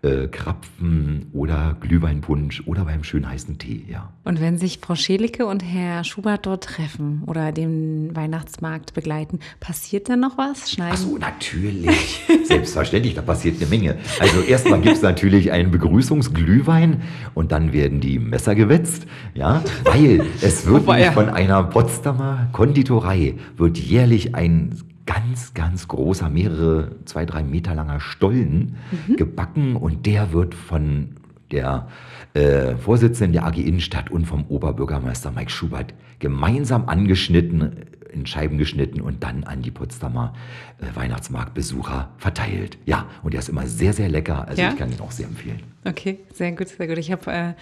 äh, 0.05 0.27
Krapfen 0.27 1.27
oder 1.33 1.75
Glühweinpunsch 1.79 2.63
oder 2.67 2.85
beim 2.85 3.03
schön 3.03 3.27
heißen 3.27 3.57
Tee, 3.57 3.85
ja. 3.89 4.13
Und 4.23 4.39
wenn 4.39 4.57
sich 4.57 4.79
Frau 4.79 4.93
Schelicke 4.93 5.47
und 5.47 5.63
Herr 5.63 6.03
Schubert 6.03 6.45
dort 6.45 6.63
treffen 6.63 7.23
oder 7.25 7.51
den 7.51 8.15
Weihnachtsmarkt 8.15 8.93
begleiten, 8.93 9.39
passiert 9.59 10.07
dann 10.07 10.19
noch 10.19 10.37
was? 10.37 10.69
Schneiden? 10.69 10.93
Ach 10.93 10.97
so, 10.97 11.17
natürlich. 11.17 12.21
Selbstverständlich, 12.43 13.15
da 13.15 13.23
passiert 13.23 13.59
eine 13.59 13.67
Menge. 13.67 13.97
Also 14.19 14.41
erstmal 14.41 14.79
gibt 14.81 14.97
es 14.97 15.01
natürlich 15.01 15.51
einen 15.51 15.71
Begrüßungsglühwein 15.71 17.01
und 17.33 17.51
dann 17.51 17.73
werden 17.73 17.99
die 17.99 18.19
Messer 18.19 18.53
gewetzt, 18.53 19.07
ja, 19.33 19.63
weil 19.85 20.23
es 20.41 20.67
wird 20.67 20.83
Wobei, 20.83 21.01
ja. 21.01 21.11
von 21.13 21.29
einer 21.29 21.63
Potsdamer 21.63 22.49
Konditorei 22.51 23.35
wird 23.57 23.79
jährlich 23.79 24.35
ein 24.35 24.75
ganz, 25.05 25.53
ganz 25.53 25.87
großer, 25.87 26.29
mehrere, 26.29 26.91
zwei, 27.05 27.25
drei 27.25 27.43
Meter 27.43 27.75
langer 27.75 27.99
Stollen 27.99 28.77
mhm. 29.07 29.15
gebacken 29.17 29.75
und 29.75 30.05
der 30.05 30.31
wird 30.31 30.55
von 30.55 31.09
der 31.51 31.87
äh, 32.33 32.75
Vorsitzenden 32.75 33.33
der 33.33 33.45
AG 33.45 33.57
Innenstadt 33.57 34.09
und 34.09 34.25
vom 34.25 34.45
Oberbürgermeister 34.47 35.31
Mike 35.31 35.51
Schubert 35.51 35.93
gemeinsam 36.19 36.89
angeschnitten, 36.89 37.85
in 38.15 38.25
Scheiben 38.25 38.57
geschnitten 38.57 39.01
und 39.01 39.23
dann 39.23 39.43
an 39.43 39.61
die 39.61 39.71
Potsdamer 39.71 40.33
äh, 40.79 40.95
Weihnachtsmarktbesucher 40.95 42.09
verteilt. 42.17 42.77
Ja, 42.85 43.07
und 43.23 43.33
der 43.33 43.39
ist 43.39 43.49
immer 43.49 43.67
sehr, 43.67 43.93
sehr 43.93 44.09
lecker. 44.09 44.47
Also 44.47 44.61
ja? 44.61 44.69
ich 44.69 44.77
kann 44.77 44.91
ihn 44.91 44.99
auch 45.01 45.11
sehr 45.11 45.27
empfehlen. 45.27 45.61
Okay, 45.87 46.19
sehr 46.33 46.51
gut, 46.53 46.67
sehr 46.67 46.87
gut. 46.87 46.97
Ich 46.97 47.11
habe 47.11 47.31
äh, 47.31 47.53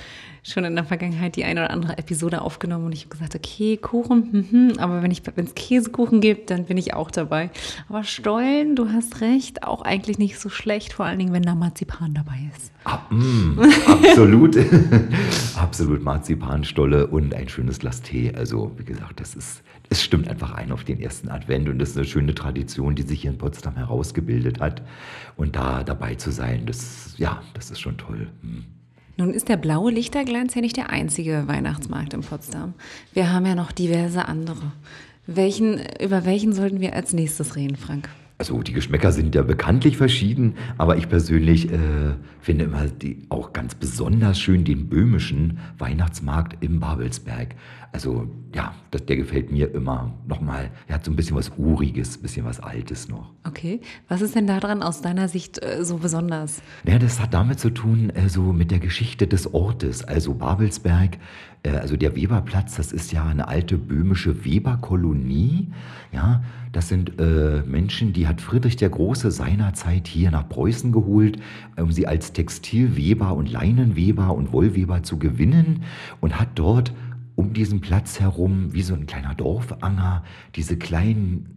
schon 0.43 0.63
in 0.63 0.75
der 0.75 0.85
Vergangenheit 0.85 1.35
die 1.35 1.43
eine 1.43 1.61
oder 1.61 1.71
andere 1.71 1.97
Episode 1.97 2.41
aufgenommen 2.41 2.85
und 2.85 2.93
ich 2.93 3.01
habe 3.01 3.09
gesagt, 3.09 3.35
okay, 3.35 3.75
Kuchen, 3.75 4.47
mh, 4.49 4.81
aber 4.81 5.03
wenn 5.03 5.11
es 5.11 5.55
Käsekuchen 5.55 6.21
gibt, 6.21 6.49
dann 6.49 6.65
bin 6.65 6.77
ich 6.77 6.93
auch 6.93 7.11
dabei. 7.11 7.49
Aber 7.89 8.05
Stollen, 8.05 8.77
du 8.77 8.89
hast 8.89 9.19
recht, 9.19 9.63
auch 9.63 9.81
eigentlich 9.81 10.19
nicht 10.19 10.39
so 10.39 10.49
schlecht, 10.49 10.93
vor 10.93 11.05
allen 11.05 11.19
Dingen, 11.19 11.33
wenn 11.33 11.43
da 11.43 11.53
Marzipan 11.53 12.13
dabei 12.13 12.49
ist. 12.55 12.71
Ah, 12.85 12.99
mh, 13.09 13.67
absolut, 13.87 14.57
absolut 15.57 16.01
Marzipanstolle 16.03 17.07
und 17.07 17.33
ein 17.33 17.49
schönes 17.49 17.79
Glas 17.79 18.01
Tee. 18.01 18.33
Also 18.35 18.71
wie 18.77 18.85
gesagt, 18.85 19.19
das 19.19 19.35
ist, 19.35 19.63
es 19.93 20.01
stimmt 20.01 20.27
einfach 20.27 20.53
ein 20.53 20.71
auf 20.71 20.83
den 20.83 20.99
ersten 20.99 21.29
Advent 21.29 21.69
und 21.69 21.77
das 21.77 21.91
ist 21.91 21.97
eine 21.97 22.07
schöne 22.07 22.33
Tradition, 22.33 22.95
die 22.95 23.03
sich 23.03 23.21
hier 23.21 23.29
in 23.29 23.37
Potsdam 23.37 23.75
herausgebildet 23.75 24.59
hat. 24.59 24.81
Und 25.37 25.55
da 25.55 25.83
dabei 25.83 26.15
zu 26.15 26.31
sein, 26.31 26.65
das, 26.65 27.13
ja, 27.17 27.43
das 27.53 27.69
ist 27.69 27.79
schon 27.79 27.97
toll. 27.97 28.27
Hm. 28.41 28.65
Nun 29.17 29.35
ist 29.35 29.49
der 29.49 29.57
blaue 29.57 29.91
Lichterglanz 29.91 30.55
ja 30.55 30.61
nicht 30.61 30.77
der 30.77 30.89
einzige 30.89 31.47
Weihnachtsmarkt 31.47 32.15
in 32.15 32.21
Potsdam. 32.21 32.73
Wir 33.13 33.31
haben 33.31 33.45
ja 33.45 33.53
noch 33.53 33.71
diverse 33.71 34.27
andere. 34.27 34.71
Welchen, 35.27 35.79
über 36.01 36.25
welchen 36.25 36.53
sollten 36.53 36.81
wir 36.81 36.93
als 36.93 37.13
nächstes 37.13 37.55
reden, 37.55 37.75
Frank? 37.75 38.09
Also 38.43 38.61
die 38.61 38.73
Geschmäcker 38.73 39.13
sind 39.13 39.35
ja 39.35 39.41
bekanntlich 39.41 39.95
verschieden, 39.95 40.55
aber 40.77 40.97
ich 40.97 41.07
persönlich 41.07 41.71
äh, 41.71 41.77
finde 42.41 42.65
immer 42.65 42.87
die, 42.87 43.25
auch 43.29 43.53
ganz 43.53 43.73
besonders 43.73 44.37
schön 44.37 44.65
den 44.65 44.89
böhmischen 44.89 45.59
Weihnachtsmarkt 45.77 46.61
im 46.61 46.81
Babelsberg. 46.81 47.55
Also 47.93 48.27
ja, 48.53 48.73
das, 48.91 49.05
der 49.05 49.15
gefällt 49.15 49.49
mir 49.49 49.73
immer 49.73 50.13
nochmal. 50.27 50.71
Er 50.89 50.95
hat 50.95 51.05
so 51.05 51.11
ein 51.11 51.15
bisschen 51.15 51.37
was 51.37 51.53
Uriges, 51.57 52.17
ein 52.17 52.21
bisschen 52.21 52.45
was 52.45 52.59
Altes 52.59 53.07
noch. 53.07 53.31
Okay, 53.47 53.79
was 54.09 54.21
ist 54.21 54.35
denn 54.35 54.45
daran 54.45 54.83
aus 54.83 55.01
deiner 55.01 55.29
Sicht 55.29 55.63
äh, 55.63 55.85
so 55.85 55.99
besonders? 55.99 56.61
Ja, 56.85 56.99
das 56.99 57.21
hat 57.21 57.33
damit 57.33 57.61
zu 57.61 57.69
tun, 57.69 58.09
äh, 58.09 58.27
so 58.27 58.51
mit 58.51 58.71
der 58.71 58.79
Geschichte 58.79 59.25
des 59.25 59.53
Ortes. 59.53 60.03
Also 60.03 60.33
Babelsberg, 60.33 61.17
äh, 61.63 61.69
also 61.69 61.95
der 61.95 62.17
Weberplatz, 62.17 62.75
das 62.75 62.91
ist 62.91 63.13
ja 63.13 63.25
eine 63.25 63.47
alte 63.47 63.77
böhmische 63.77 64.43
Weberkolonie. 64.43 65.71
Ja, 66.11 66.43
das 66.73 66.89
sind 66.89 67.19
äh, 67.19 67.61
Menschen, 67.65 68.13
die 68.13 68.27
hat 68.27 68.41
Friedrich 68.41 68.75
der 68.75 68.89
Große 68.89 69.29
seinerzeit 69.31 70.07
hier 70.07 70.31
nach 70.31 70.49
Preußen 70.49 70.91
geholt, 70.91 71.37
um 71.77 71.91
sie 71.91 72.07
als 72.07 72.33
Textilweber 72.33 73.33
und 73.35 73.51
Leinenweber 73.51 74.33
und 74.33 74.51
Wollweber 74.51 75.03
zu 75.03 75.19
gewinnen 75.19 75.83
und 76.19 76.39
hat 76.39 76.49
dort 76.55 76.91
um 77.35 77.53
diesen 77.53 77.79
Platz 77.79 78.19
herum, 78.19 78.73
wie 78.73 78.81
so 78.81 78.95
ein 78.95 79.05
kleiner 79.05 79.35
Dorfanger, 79.35 80.23
diese 80.55 80.75
kleinen 80.75 81.53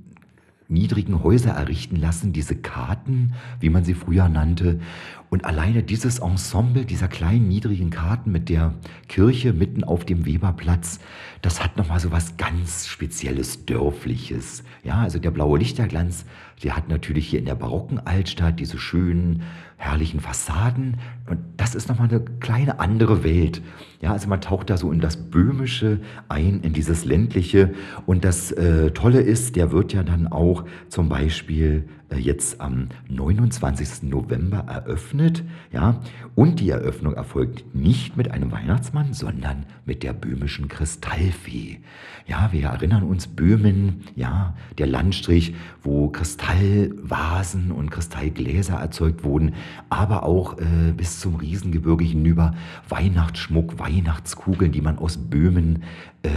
niedrigen 0.69 1.23
Häuser 1.23 1.53
errichten 1.53 1.97
lassen, 1.97 2.33
diese 2.33 2.57
Karten, 2.57 3.35
wie 3.61 3.71
man 3.71 3.85
sie 3.85 3.95
früher 3.95 4.29
nannte. 4.29 4.81
Und 5.29 5.45
alleine 5.45 5.83
dieses 5.83 6.19
Ensemble 6.19 6.85
dieser 6.85 7.09
kleinen 7.09 7.49
niedrigen 7.49 7.91
Karten 7.91 8.31
mit 8.31 8.49
der 8.49 8.75
Kirche 9.09 9.53
mitten 9.53 9.85
auf 9.85 10.05
dem 10.05 10.25
Weberplatz, 10.25 11.01
das 11.43 11.63
hat 11.63 11.77
nochmal 11.77 12.01
so 12.01 12.13
was 12.13 12.37
ganz 12.37 12.87
Spezielles, 12.87 13.67
Dörfliches. 13.67 14.65
Ja, 14.85 15.01
also 15.01 15.19
der 15.19 15.31
blaue 15.31 15.59
Lichterglanz, 15.59 16.25
der 16.63 16.77
hat 16.77 16.89
natürlich 16.89 17.29
hier 17.29 17.39
in 17.39 17.45
der 17.45 17.55
barocken 17.55 17.99
Altstadt 17.99 18.61
diese 18.61 18.79
schönen, 18.79 19.43
herrlichen 19.77 20.21
Fassaden. 20.21 20.97
Und 21.29 21.39
das 21.57 21.75
ist 21.75 21.89
nochmal 21.89 22.09
eine 22.09 22.21
kleine 22.41 22.81
andere 22.81 23.25
Welt. 23.25 23.63
Ja, 24.01 24.13
also 24.13 24.29
man 24.29 24.41
taucht 24.41 24.71
da 24.71 24.77
so 24.77 24.91
in 24.91 25.01
das 25.01 25.17
Böhmische 25.17 26.01
ein, 26.29 26.61
in 26.61 26.73
dieses 26.73 27.05
ländliche. 27.05 27.75
Und 28.07 28.25
das 28.25 28.53
äh, 28.53 28.91
Tolle 28.93 29.21
ist, 29.21 29.57
der 29.57 29.73
wird 29.73 29.93
ja 29.93 30.03
dann 30.03 30.29
auch 30.29 30.65
zum 30.89 31.09
Beispiel 31.09 31.89
jetzt 32.15 32.61
am 32.61 32.89
29. 33.09 34.05
November 34.05 34.65
eröffnet. 34.69 35.45
Ja? 35.73 36.01
Und 36.35 36.61
die 36.61 36.71
Eröffnung 36.71 37.15
erfolgt 37.15 37.75
nicht 37.75 38.17
mit 38.17 38.31
einem 38.31 38.53
Weihnachtsmann, 38.53 39.13
sondern 39.13 39.67
mit 39.85 40.03
der 40.03 40.13
böhmischen 40.13 40.69
Kristallfee. 40.69 41.81
Ja, 42.27 42.49
wir 42.53 42.67
erinnern 42.67 43.05
uns 43.05 43.29
Böhmen, 43.29 44.03
ja, 44.17 44.55
der 44.79 44.89
Landstrich, 44.89 45.55
wo 45.83 46.09
Kristallvasen 46.09 47.71
und 47.71 47.91
Kristallgläser 47.91 48.75
erzeugt 48.75 49.23
wurden, 49.23 49.55
aber 49.91 50.25
auch 50.25 50.59
äh, 50.59 50.93
bis 50.97 51.21
zum 51.21 51.37
Riesengebirge 51.37 52.05
hinüber 52.05 52.55
Weihnachtsschmuck, 52.89 53.79
Weihnachtskugeln, 53.79 54.73
die 54.73 54.81
man 54.81 54.99
aus 54.99 55.19
Böhmen 55.19 55.85
äh, 56.23 56.31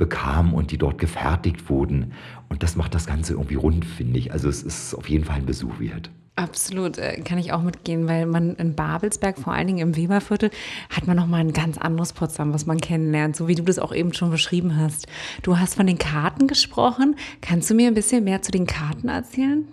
bekam 0.00 0.54
und 0.54 0.70
die 0.70 0.78
dort 0.78 0.98
gefertigt 0.98 1.68
wurden. 1.68 2.14
Und 2.48 2.62
das 2.62 2.74
macht 2.74 2.94
das 2.94 3.06
Ganze 3.06 3.34
irgendwie 3.34 3.56
rund, 3.56 3.84
finde 3.84 4.18
ich. 4.18 4.32
Also 4.32 4.48
es 4.48 4.62
ist 4.62 4.94
auf 4.94 5.08
jeden 5.10 5.24
Fall 5.24 5.36
ein 5.36 5.46
Besuch 5.46 5.78
wert. 5.78 6.10
Absolut, 6.36 6.96
äh, 6.96 7.20
kann 7.20 7.36
ich 7.36 7.52
auch 7.52 7.60
mitgehen, 7.60 8.08
weil 8.08 8.24
man 8.24 8.54
in 8.54 8.74
Babelsberg, 8.74 9.38
vor 9.38 9.52
allen 9.52 9.66
Dingen 9.66 9.80
im 9.80 9.96
Weberviertel, 9.96 10.50
hat 10.88 11.06
man 11.06 11.18
nochmal 11.18 11.40
ein 11.40 11.52
ganz 11.52 11.76
anderes 11.76 12.14
Potsdam, 12.14 12.54
was 12.54 12.64
man 12.64 12.80
kennenlernt, 12.80 13.36
so 13.36 13.46
wie 13.46 13.54
du 13.54 13.62
das 13.62 13.78
auch 13.78 13.94
eben 13.94 14.14
schon 14.14 14.30
beschrieben 14.30 14.78
hast. 14.78 15.06
Du 15.42 15.58
hast 15.58 15.74
von 15.74 15.86
den 15.86 15.98
Karten 15.98 16.46
gesprochen. 16.46 17.16
Kannst 17.42 17.68
du 17.68 17.74
mir 17.74 17.88
ein 17.88 17.94
bisschen 17.94 18.24
mehr 18.24 18.40
zu 18.40 18.52
den 18.52 18.66
Karten 18.66 19.08
erzählen? 19.08 19.68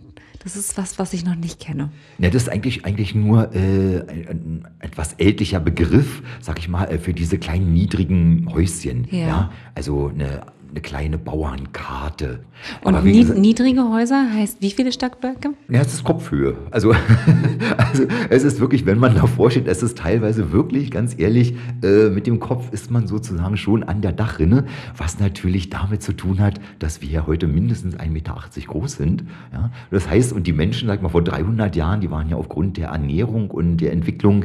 Das 0.47 0.55
ist 0.55 0.77
was, 0.77 0.97
was 0.97 1.11
ich 1.11 1.25
noch 1.25 1.35
nicht 1.35 1.59
kenne. 1.59 1.89
Ja, 2.19 2.29
das 2.29 2.43
ist 2.43 2.49
eigentlich, 2.49 2.85
eigentlich 2.85 3.13
nur 3.13 3.53
äh, 3.53 3.99
ein, 4.07 4.27
ein, 4.29 4.67
etwas 4.79 5.11
ältlicher 5.15 5.59
Begriff, 5.59 6.21
sag 6.39 6.57
ich 6.57 6.69
mal, 6.69 6.85
äh, 6.85 6.99
für 6.99 7.13
diese 7.13 7.37
kleinen 7.37 7.73
niedrigen 7.73 8.47
Häuschen. 8.53 9.09
Ja. 9.11 9.17
ja? 9.27 9.51
Also 9.75 10.07
eine 10.07 10.43
eine 10.69 10.81
kleine 10.81 11.17
Bauernkarte. 11.17 12.41
Und 12.83 13.03
gesagt, 13.03 13.39
niedrige 13.39 13.89
Häuser 13.89 14.27
heißt 14.33 14.61
wie 14.61 14.71
viele 14.71 14.91
Stockwerke? 14.91 15.49
Ja, 15.69 15.81
es 15.81 15.93
ist 15.93 16.03
Kopfhöhe. 16.03 16.57
Also, 16.71 16.91
also 17.77 18.05
es 18.29 18.43
ist 18.43 18.59
wirklich, 18.59 18.85
wenn 18.85 18.99
man 18.99 19.15
davor 19.15 19.51
steht, 19.51 19.67
es 19.67 19.83
ist 19.83 19.97
teilweise 19.97 20.51
wirklich, 20.51 20.91
ganz 20.91 21.17
ehrlich, 21.17 21.55
äh, 21.83 22.09
mit 22.09 22.27
dem 22.27 22.39
Kopf 22.39 22.71
ist 22.71 22.91
man 22.91 23.07
sozusagen 23.07 23.57
schon 23.57 23.83
an 23.83 24.01
der 24.01 24.11
Dachrinne, 24.11 24.65
was 24.95 25.19
natürlich 25.19 25.69
damit 25.69 26.01
zu 26.01 26.13
tun 26.13 26.39
hat, 26.39 26.59
dass 26.79 27.01
wir 27.01 27.09
ja 27.09 27.27
heute 27.27 27.47
mindestens 27.47 27.95
1,80 27.95 28.09
Meter 28.09 28.35
groß 28.67 28.93
sind. 28.93 29.23
Ja? 29.53 29.71
Das 29.91 30.09
heißt, 30.09 30.33
und 30.33 30.47
die 30.47 30.53
Menschen, 30.53 30.87
sag 30.87 31.01
mal, 31.01 31.09
vor 31.09 31.23
300 31.23 31.75
Jahren, 31.75 32.01
die 32.01 32.11
waren 32.11 32.29
ja 32.29 32.35
aufgrund 32.35 32.77
der 32.77 32.89
Ernährung 32.89 33.49
und 33.51 33.77
der 33.77 33.93
Entwicklung, 33.93 34.43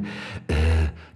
äh, 0.49 0.55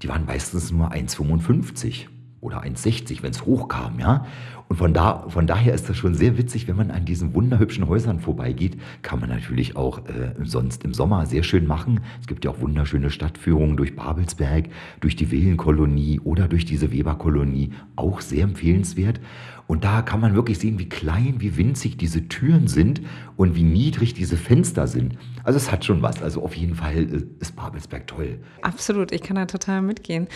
die 0.03 0.09
waren 0.09 0.25
meistens 0.25 0.73
nur 0.73 0.93
1,55 0.93 2.07
oder 2.47 2.63
1,60, 2.63 3.23
wenn 3.23 3.33
es 3.33 3.45
hochkam, 3.45 3.99
ja. 3.99 4.25
Und 4.69 4.77
von, 4.77 4.93
da, 4.93 5.27
von 5.29 5.47
daher 5.47 5.75
ist 5.75 5.89
das 5.89 5.97
schon 5.97 6.15
sehr 6.15 6.37
witzig, 6.39 6.67
wenn 6.67 6.77
man 6.77 6.91
an 6.91 7.05
diesen 7.05 7.35
wunderhübschen 7.35 7.87
Häusern 7.87 8.19
vorbeigeht, 8.19 8.77
kann 9.03 9.21
man 9.21 9.29
natürlich 9.29 9.77
auch 9.77 9.99
äh, 10.09 10.33
sonst 10.43 10.85
im 10.85 10.93
Sommer 10.93 11.27
sehr 11.27 11.45
schön 11.45 11.67
machen. 11.67 12.01
Es 12.21 12.27
gibt 12.27 12.45
ja 12.45 12.51
auch 12.51 12.61
wunderschöne 12.61 13.11
Stadtführungen 13.11 13.77
durch 13.77 13.95
Babelsberg, 13.95 14.69
durch 15.01 15.15
die 15.15 15.31
Villenkolonie 15.31 16.21
oder 16.21 16.49
durch 16.49 16.65
diese 16.65 16.91
Weberkolonie, 16.91 17.71
auch 17.95 18.21
sehr 18.21 18.43
empfehlenswert. 18.43 19.21
Und 19.67 19.85
da 19.85 20.03
kann 20.03 20.21
man 20.21 20.35
wirklich 20.35 20.59
sehen, 20.59 20.79
wie 20.79 20.89
klein, 20.89 21.37
wie 21.39 21.57
winzig 21.57 21.97
diese 21.97 22.29
Türen 22.29 22.69
sind 22.69 23.01
und 23.37 23.57
wie 23.57 23.65
niedrig 23.65 24.15
diese 24.15 24.37
Fenster 24.37 24.87
sind. 24.87 25.19
Also 25.43 25.57
es 25.57 25.73
hat 25.73 25.85
schon 25.85 26.03
was. 26.03 26.23
Also 26.23 26.43
auf 26.43 26.55
jeden 26.55 26.77
Fall 26.77 27.25
ist 27.41 27.57
Babelsberg 27.57 28.07
toll. 28.07 28.39
Absolut, 28.63 29.11
ich 29.13 29.23
kann 29.23 29.37
da 29.37 29.47
total 29.47 29.83
mitgehen. 29.83 30.29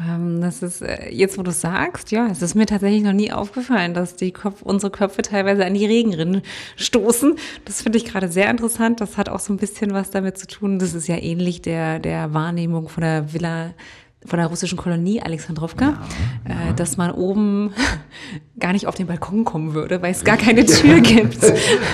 Ähm, 0.00 0.40
das 0.40 0.62
ist 0.62 0.80
äh, 0.80 1.10
jetzt, 1.10 1.38
wo 1.38 1.42
du 1.42 1.52
sagst, 1.52 2.10
ja, 2.12 2.28
es 2.28 2.40
ist 2.40 2.54
mir 2.54 2.66
tatsächlich 2.66 3.02
noch 3.02 3.12
nie 3.12 3.30
aufgefallen, 3.30 3.92
dass 3.92 4.16
die 4.16 4.32
Kopf, 4.32 4.62
unsere 4.62 4.90
Köpfe 4.90 5.22
teilweise 5.22 5.66
an 5.66 5.74
die 5.74 5.86
Regenrinnen 5.86 6.42
stoßen. 6.76 7.36
Das 7.66 7.82
finde 7.82 7.98
ich 7.98 8.06
gerade 8.06 8.28
sehr 8.28 8.50
interessant. 8.50 9.00
Das 9.00 9.18
hat 9.18 9.28
auch 9.28 9.40
so 9.40 9.52
ein 9.52 9.58
bisschen 9.58 9.92
was 9.92 10.10
damit 10.10 10.38
zu 10.38 10.46
tun. 10.46 10.78
Das 10.78 10.94
ist 10.94 11.08
ja 11.08 11.16
ähnlich 11.16 11.60
der, 11.60 11.98
der 11.98 12.32
Wahrnehmung 12.32 12.88
von 12.88 13.02
der 13.02 13.32
Villa 13.34 13.74
von 14.26 14.38
der 14.38 14.48
russischen 14.48 14.76
Kolonie 14.76 15.22
Alexandrowka, 15.22 15.84
ja, 15.84 15.98
ja. 16.48 16.70
Äh, 16.70 16.74
dass 16.74 16.96
man 16.96 17.12
oben 17.12 17.72
gar 18.58 18.72
nicht 18.72 18.86
auf 18.86 18.96
den 18.96 19.06
Balkon 19.06 19.44
kommen 19.44 19.74
würde, 19.74 20.02
weil 20.02 20.10
es 20.10 20.24
gar 20.24 20.36
keine 20.36 20.66
Tür 20.66 21.00
gibt. 21.00 21.42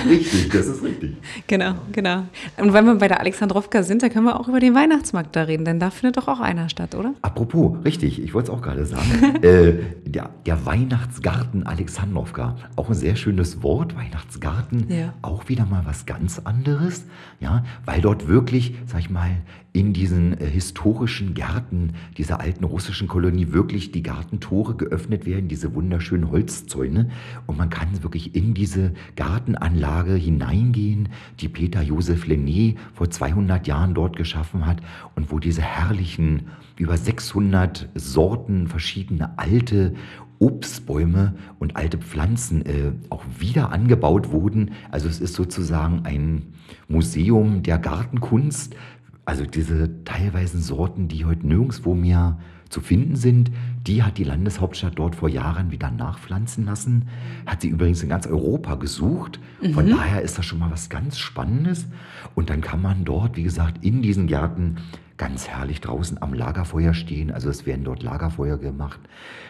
richtig, 0.09 0.49
das 0.49 0.65
ist 0.65 0.83
richtig. 0.83 1.17
Genau, 1.45 1.75
genau. 1.91 2.23
Und 2.57 2.73
wenn 2.73 2.85
wir 2.85 2.95
bei 2.95 3.07
der 3.07 3.19
Alexandrowka 3.19 3.83
sind, 3.83 4.01
da 4.01 4.09
können 4.09 4.25
wir 4.25 4.39
auch 4.39 4.47
über 4.47 4.59
den 4.59 4.73
Weihnachtsmarkt 4.73 5.35
da 5.35 5.43
reden, 5.43 5.65
denn 5.65 5.79
da 5.79 5.91
findet 5.91 6.17
doch 6.17 6.27
auch 6.27 6.39
einer 6.39 6.67
statt, 6.69 6.95
oder? 6.95 7.13
Apropos, 7.21 7.77
richtig, 7.85 8.21
ich 8.21 8.33
wollte 8.33 8.51
es 8.51 8.57
auch 8.57 8.61
gerade 8.61 8.85
sagen. 8.85 9.35
äh, 9.43 9.73
der, 10.05 10.31
der, 10.45 10.65
Weihnachtsgarten 10.65 11.67
Alexandrowka, 11.67 12.55
auch 12.75 12.89
ein 12.89 12.95
sehr 12.95 13.15
schönes 13.15 13.61
Wort, 13.61 13.95
Weihnachtsgarten, 13.95 14.87
ja. 14.89 15.13
auch 15.21 15.47
wieder 15.47 15.65
mal 15.65 15.83
was 15.85 16.07
ganz 16.07 16.41
anderes, 16.43 17.05
ja, 17.39 17.63
weil 17.85 18.01
dort 18.01 18.27
wirklich, 18.27 18.75
sag 18.87 19.01
ich 19.01 19.09
mal, 19.11 19.29
in 19.75 19.91
diesen 19.91 20.39
äh, 20.39 20.45
historischen 20.45 21.33
Gärten 21.33 21.93
dieser 22.17 22.39
alten 22.39 22.63
russischen 22.63 23.09
Kolonie 23.09 23.51
wirklich 23.51 23.91
die 23.91 24.03
Gartentore 24.03 24.75
geöffnet 24.75 25.25
werden, 25.25 25.49
diese 25.49 25.75
wunderschönen 25.75 26.31
Holzzäune. 26.31 27.09
Und 27.45 27.57
man 27.57 27.69
kann 27.69 28.01
wirklich 28.01 28.35
in 28.35 28.53
diese 28.53 28.93
Gartenanlage 29.17 30.13
hineingehen, 30.13 31.09
die 31.41 31.49
Peter 31.49 31.81
Josef 31.81 32.25
Lenné 32.25 32.77
vor 32.93 33.09
200 33.09 33.67
Jahren 33.67 33.93
dort 33.93 34.15
geschaffen 34.15 34.65
hat 34.65 34.81
und 35.15 35.29
wo 35.29 35.39
diese 35.39 35.61
herrlichen, 35.61 36.47
über 36.77 36.95
600 36.95 37.89
Sorten 37.95 38.67
verschiedene 38.67 39.37
alte 39.37 39.93
Obstbäume 40.39 41.35
und 41.59 41.75
alte 41.75 41.97
Pflanzen 41.97 42.65
äh, 42.65 42.91
auch 43.09 43.23
wieder 43.39 43.71
angebaut 43.71 44.31
wurden. 44.31 44.71
Also 44.91 45.07
es 45.07 45.21
ist 45.21 45.33
sozusagen 45.33 46.01
ein 46.05 46.53
Museum 46.87 47.63
der 47.63 47.77
Gartenkunst, 47.77 48.75
also 49.25 49.45
diese 49.45 50.03
teilweise 50.03 50.59
Sorten, 50.59 51.07
die 51.07 51.25
heute 51.25 51.47
nirgendwo 51.47 51.95
mehr 51.95 52.37
zu 52.69 52.81
finden 52.81 53.15
sind, 53.15 53.51
die 53.85 54.03
hat 54.03 54.17
die 54.17 54.23
Landeshauptstadt 54.23 54.93
dort 54.97 55.15
vor 55.15 55.29
Jahren 55.29 55.71
wieder 55.71 55.91
nachpflanzen 55.91 56.65
lassen. 56.65 57.07
Hat 57.45 57.61
sie 57.61 57.69
übrigens 57.69 58.01
in 58.03 58.09
ganz 58.09 58.27
Europa 58.27 58.75
gesucht. 58.75 59.39
Von 59.73 59.85
mhm. 59.85 59.91
daher 59.91 60.21
ist 60.21 60.37
das 60.37 60.45
schon 60.45 60.59
mal 60.59 60.71
was 60.71 60.89
ganz 60.89 61.17
Spannendes. 61.17 61.87
Und 62.33 62.49
dann 62.49 62.61
kann 62.61 62.81
man 62.81 63.05
dort, 63.05 63.35
wie 63.35 63.43
gesagt, 63.43 63.83
in 63.83 64.01
diesen 64.01 64.27
Gärten 64.27 64.77
ganz 65.17 65.47
herrlich 65.47 65.81
draußen 65.81 66.21
am 66.21 66.33
Lagerfeuer 66.33 66.93
stehen. 66.93 67.31
Also 67.31 67.49
es 67.49 67.65
werden 67.65 67.85
dort 67.85 68.03
Lagerfeuer 68.03 68.57
gemacht. 68.57 68.99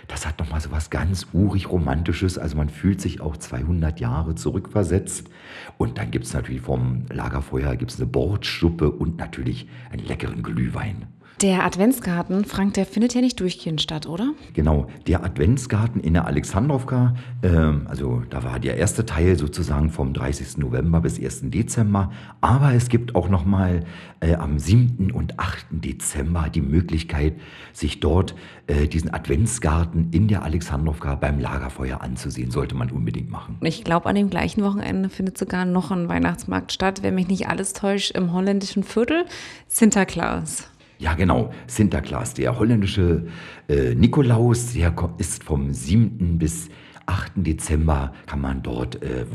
Das 0.07 0.27
hat 0.27 0.39
nochmal 0.39 0.61
so 0.61 0.71
was 0.71 0.89
ganz 0.89 1.27
urig 1.33 1.69
Romantisches. 1.69 2.37
Also 2.37 2.57
man 2.57 2.69
fühlt 2.69 3.01
sich 3.01 3.21
auch 3.21 3.37
200 3.37 3.99
Jahre 3.99 4.35
zurückversetzt. 4.35 5.29
Und 5.77 5.97
dann 5.97 6.11
gibt 6.11 6.25
es 6.25 6.33
natürlich 6.33 6.61
vom 6.61 7.05
Lagerfeuer 7.09 7.75
gibt's 7.75 7.97
eine 7.97 8.05
Bordsuppe 8.05 8.91
und 8.91 9.17
natürlich 9.17 9.67
einen 9.91 10.05
leckeren 10.05 10.43
Glühwein. 10.43 11.07
Der 11.41 11.65
Adventsgarten, 11.65 12.45
Frank, 12.45 12.75
der 12.75 12.85
findet 12.85 13.13
ja 13.13 13.19
nicht 13.19 13.41
durchgehend 13.41 13.81
statt, 13.81 14.07
oder? 14.07 14.33
Genau, 14.53 14.87
der 15.05 15.25
Adventsgarten 15.25 15.99
in 15.99 16.13
der 16.13 16.27
Alexandrowka, 16.27 17.13
äh, 17.41 17.49
also 17.49 18.23
da 18.29 18.45
war 18.45 18.57
der 18.57 18.77
erste 18.77 19.05
Teil 19.05 19.37
sozusagen 19.37 19.89
vom 19.89 20.13
30. 20.13 20.59
November 20.59 21.01
bis 21.01 21.19
1. 21.19 21.49
Dezember, 21.49 22.09
aber 22.39 22.73
es 22.73 22.87
gibt 22.87 23.15
auch 23.15 23.27
nochmal 23.27 23.83
äh, 24.21 24.35
am 24.35 24.59
7. 24.59 25.11
und 25.11 25.37
8. 25.37 25.65
Dezember 25.71 26.47
die 26.47 26.61
Möglichkeit, 26.61 27.33
sich 27.73 27.99
dort 27.99 28.33
äh, 28.67 28.87
diesen 28.87 29.13
Adventsgarten 29.13 30.11
in 30.11 30.29
der 30.29 30.43
Alexandrowka 30.43 31.15
beim 31.15 31.39
Lagerfeuer 31.39 31.99
anzusehen, 31.99 32.49
sollte 32.49 32.75
man 32.75 32.91
unbedingt 32.91 33.29
machen. 33.29 33.57
Ich 33.59 33.83
glaube, 33.83 34.05
an 34.07 34.15
dem 34.15 34.29
gleichen 34.29 34.63
Wochenende 34.63 35.09
findet 35.09 35.37
sogar 35.37 35.65
noch 35.65 35.91
ein 35.91 36.07
Weihnachtsmarkt 36.07 36.71
statt, 36.71 37.03
wenn 37.03 37.15
mich 37.15 37.27
nicht 37.27 37.49
alles 37.49 37.73
täuscht, 37.73 38.11
im 38.11 38.31
holländischen 38.31 38.83
Viertel, 38.83 39.25
Sinterklaas. 39.67 40.69
Ja, 40.97 41.13
genau. 41.13 41.51
Sinterklaas, 41.67 42.33
der 42.33 42.57
holländische 42.57 43.25
äh, 43.67 43.95
Nikolaus, 43.95 44.73
der 44.73 44.93
ist 45.17 45.43
vom 45.43 45.73
7. 45.73 46.37
bis 46.37 46.69
8. 47.07 47.33
Dezember 47.35 48.13
kann 48.25 48.41
man 48.41 48.63
dort 48.63 49.01
äh, 49.03 49.25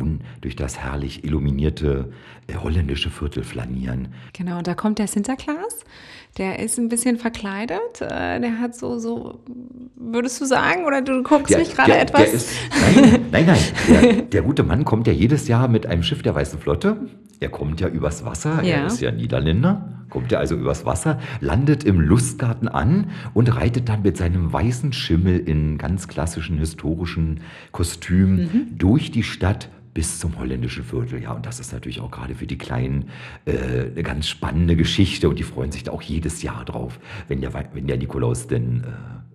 durch 0.41 0.57
das 0.57 0.79
herrlich 0.79 1.25
illuminierte 1.25 2.13
äh, 2.49 2.57
holländische 2.57 3.11
Viertel 3.11 3.45
flanieren. 3.45 4.09
Genau, 4.33 4.59
und 4.59 4.67
da 4.67 4.75
kommt 4.75 4.99
der 4.99 5.07
Sinterklaas. 5.07 5.85
Der 6.39 6.59
ist 6.61 6.79
ein 6.79 6.89
bisschen 6.89 7.19
verkleidet. 7.19 8.01
Äh, 8.01 8.41
der 8.41 8.59
hat 8.59 8.75
so, 8.75 8.99
so, 8.99 9.41
würdest 9.97 10.41
du 10.41 10.45
sagen, 10.47 10.85
oder 10.85 11.03
du 11.03 11.23
guckst 11.23 11.51
der, 11.51 11.59
mich 11.59 11.75
gerade 11.75 11.97
etwas. 11.97 12.23
Der 12.23 12.33
ist, 12.33 12.51
nein, 12.97 13.27
nein, 13.31 13.47
nein. 13.47 13.59
Der, 13.89 14.23
der, 14.23 14.43
gute 14.43 14.63
Mann 14.63 14.85
kommt 14.85 15.07
ja 15.07 15.13
jedes 15.13 15.47
Jahr 15.49 15.69
mit 15.69 15.87
einem 15.87 16.03
Schiff 16.03 16.23
der 16.23 16.35
Weißen 16.35 16.59
Flotte. 16.59 17.09
Er 17.41 17.49
kommt 17.49 17.81
ja 17.81 17.89
übers 17.89 18.25
Wasser. 18.25 18.63
Ja. 18.63 18.77
Er 18.77 18.87
ist 18.87 19.01
ja 19.01 19.11
Niederländer. 19.11 19.97
Kommt 20.11 20.33
er 20.33 20.41
also 20.41 20.57
übers 20.57 20.85
Wasser, 20.85 21.21
landet 21.41 21.85
im 21.85 22.01
Lustgarten 22.01 22.67
an 22.67 23.11
und 23.33 23.55
reitet 23.55 23.89
dann 23.89 24.03
mit 24.03 24.17
seinem 24.17 24.53
weißen 24.53 24.93
Schimmel 24.93 25.39
in 25.39 25.79
ganz 25.79 26.09
klassischen 26.09 26.59
historischen 26.59 27.41
Kostüm 27.71 28.35
mhm. 28.35 28.67
durch 28.77 29.13
die 29.13 29.23
Stadt 29.23 29.69
bis 29.95 30.19
zum 30.19 30.39
holländischen 30.39 30.85
Viertel. 30.85 31.23
Ja, 31.23 31.33
und 31.33 31.47
das 31.47 31.61
ist 31.61 31.73
natürlich 31.73 32.01
auch 32.01 32.11
gerade 32.11 32.35
für 32.35 32.47
die 32.47 32.59
Kleinen 32.59 33.09
äh, 33.45 33.91
eine 33.91 34.03
ganz 34.03 34.29
spannende 34.29 34.77
Geschichte 34.77 35.29
und 35.29 35.39
die 35.39 35.45
freuen 35.45 35.73
sich 35.73 35.85
da 35.85 35.93
auch 35.93 36.03
jedes 36.03 36.43
Jahr 36.43 36.65
drauf, 36.65 36.99
wenn 37.29 37.41
der, 37.41 37.53
wenn 37.73 37.87
der 37.87 37.97
Nikolaus 37.97 38.49
denn 38.49 38.85
äh, 38.85 38.87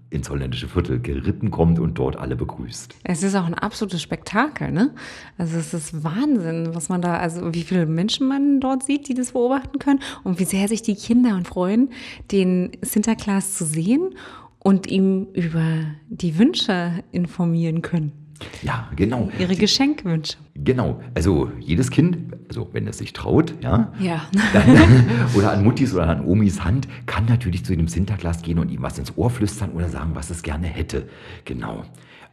ins 0.09 0.29
holländische 0.29 0.67
Viertel 0.67 0.99
geritten 0.99 1.51
kommt 1.51 1.79
und 1.79 1.95
dort 1.95 2.15
alle 2.15 2.35
begrüßt. 2.35 2.95
Es 3.03 3.23
ist 3.23 3.35
auch 3.35 3.45
ein 3.45 3.53
absolutes 3.53 4.01
Spektakel, 4.01 4.71
ne? 4.71 4.93
Also 5.37 5.57
es 5.57 5.73
ist 5.73 6.03
Wahnsinn, 6.03 6.73
was 6.73 6.89
man 6.89 7.01
da, 7.01 7.17
also 7.17 7.53
wie 7.53 7.63
viele 7.63 7.85
Menschen 7.85 8.27
man 8.27 8.59
dort 8.59 8.83
sieht, 8.83 9.07
die 9.07 9.13
das 9.13 9.33
beobachten 9.33 9.79
können 9.79 9.99
und 10.23 10.39
wie 10.39 10.45
sehr 10.45 10.67
sich 10.67 10.81
die 10.81 10.95
Kinder 10.95 11.39
freuen, 11.43 11.89
den 12.31 12.71
Sinterklaas 12.81 13.55
zu 13.55 13.65
sehen 13.65 14.15
und 14.59 14.87
ihm 14.87 15.27
über 15.33 15.85
die 16.07 16.37
Wünsche 16.37 17.03
informieren 17.11 17.81
können. 17.81 18.24
Ja, 18.61 18.89
genau. 18.95 19.29
Ihre 19.39 19.55
Geschenkwünsche. 19.55 20.37
Genau. 20.55 21.01
Also 21.13 21.51
jedes 21.59 21.89
Kind, 21.89 22.33
also 22.49 22.69
wenn 22.73 22.87
es 22.87 22.97
sich 22.97 23.13
traut, 23.13 23.53
ja, 23.61 23.91
ja. 23.99 24.27
Dann, 24.53 25.05
oder 25.35 25.51
an 25.51 25.63
Muttis 25.63 25.93
oder 25.93 26.09
an 26.09 26.25
Omis 26.25 26.63
Hand, 26.63 26.87
kann 27.05 27.25
natürlich 27.25 27.65
zu 27.65 27.75
dem 27.75 27.87
Sinterklaas 27.87 28.41
gehen 28.41 28.59
und 28.59 28.71
ihm 28.71 28.81
was 28.81 28.97
ins 28.99 29.17
Ohr 29.17 29.29
flüstern 29.29 29.71
oder 29.71 29.89
sagen, 29.89 30.11
was 30.13 30.29
es 30.29 30.43
gerne 30.43 30.67
hätte. 30.67 31.07
Genau. 31.45 31.85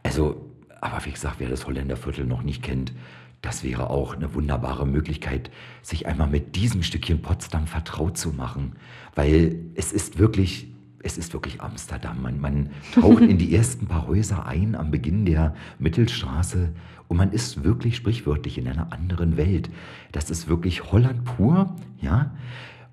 Also, 0.03 0.49
aber 0.81 1.03
wie 1.05 1.11
gesagt, 1.11 1.35
wer 1.39 1.49
das 1.49 1.65
Holländerviertel 1.65 2.25
noch 2.25 2.43
nicht 2.43 2.61
kennt, 2.63 2.93
das 3.41 3.63
wäre 3.63 3.89
auch 3.89 4.15
eine 4.15 4.33
wunderbare 4.33 4.87
Möglichkeit, 4.87 5.51
sich 5.81 6.07
einmal 6.07 6.29
mit 6.29 6.55
diesem 6.55 6.81
Stückchen 6.81 7.21
Potsdam 7.21 7.67
vertraut 7.67 8.17
zu 8.17 8.29
machen, 8.29 8.73
weil 9.15 9.59
es 9.75 9.91
ist 9.91 10.17
wirklich 10.17 10.72
es 11.03 11.17
ist 11.17 11.33
wirklich 11.33 11.61
Amsterdam. 11.61 12.21
Man, 12.21 12.39
man 12.39 12.69
taucht 12.93 13.21
in 13.21 13.37
die 13.37 13.53
ersten 13.55 13.87
paar 13.87 14.07
Häuser 14.07 14.45
ein 14.45 14.75
am 14.75 14.89
Beginn 14.89 15.25
der 15.25 15.53
Mittelstraße 15.77 16.69
und 17.07 17.17
man 17.17 17.31
ist 17.31 17.63
wirklich 17.63 17.97
sprichwörtlich 17.97 18.57
in 18.57 18.67
einer 18.67 18.91
anderen 18.91 19.37
Welt. 19.37 19.69
Das 20.11 20.31
ist 20.31 20.47
wirklich 20.47 20.91
Holland 20.91 21.25
pur, 21.25 21.75
ja. 22.01 22.31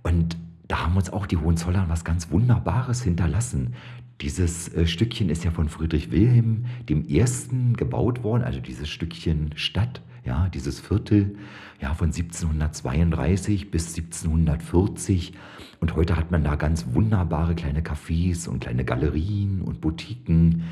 Und 0.02 0.36
da 0.68 0.84
haben 0.84 0.96
uns 0.96 1.10
auch 1.10 1.26
die 1.26 1.36
Hohenzollern 1.36 1.88
was 1.88 2.04
ganz 2.04 2.30
Wunderbares 2.30 3.02
hinterlassen. 3.02 3.74
Dieses 4.20 4.68
äh, 4.74 4.86
Stückchen 4.86 5.30
ist 5.30 5.44
ja 5.44 5.50
von 5.50 5.68
Friedrich 5.68 6.10
Wilhelm 6.10 6.66
dem 6.88 7.08
Ersten 7.08 7.76
gebaut 7.76 8.22
worden, 8.22 8.42
also 8.42 8.60
dieses 8.60 8.88
Stückchen 8.88 9.52
Stadt, 9.54 10.02
ja, 10.24 10.48
dieses 10.50 10.80
Viertel, 10.80 11.36
ja, 11.80 11.94
von 11.94 12.08
1732 12.08 13.70
bis 13.70 13.96
1740. 13.96 15.32
Und 15.80 15.96
heute 15.96 16.16
hat 16.16 16.30
man 16.30 16.44
da 16.44 16.56
ganz 16.56 16.86
wunderbare 16.92 17.54
kleine 17.54 17.80
Cafés 17.80 18.46
und 18.46 18.60
kleine 18.60 18.84
Galerien 18.84 19.62
und 19.62 19.80
Boutiquen 19.80 20.64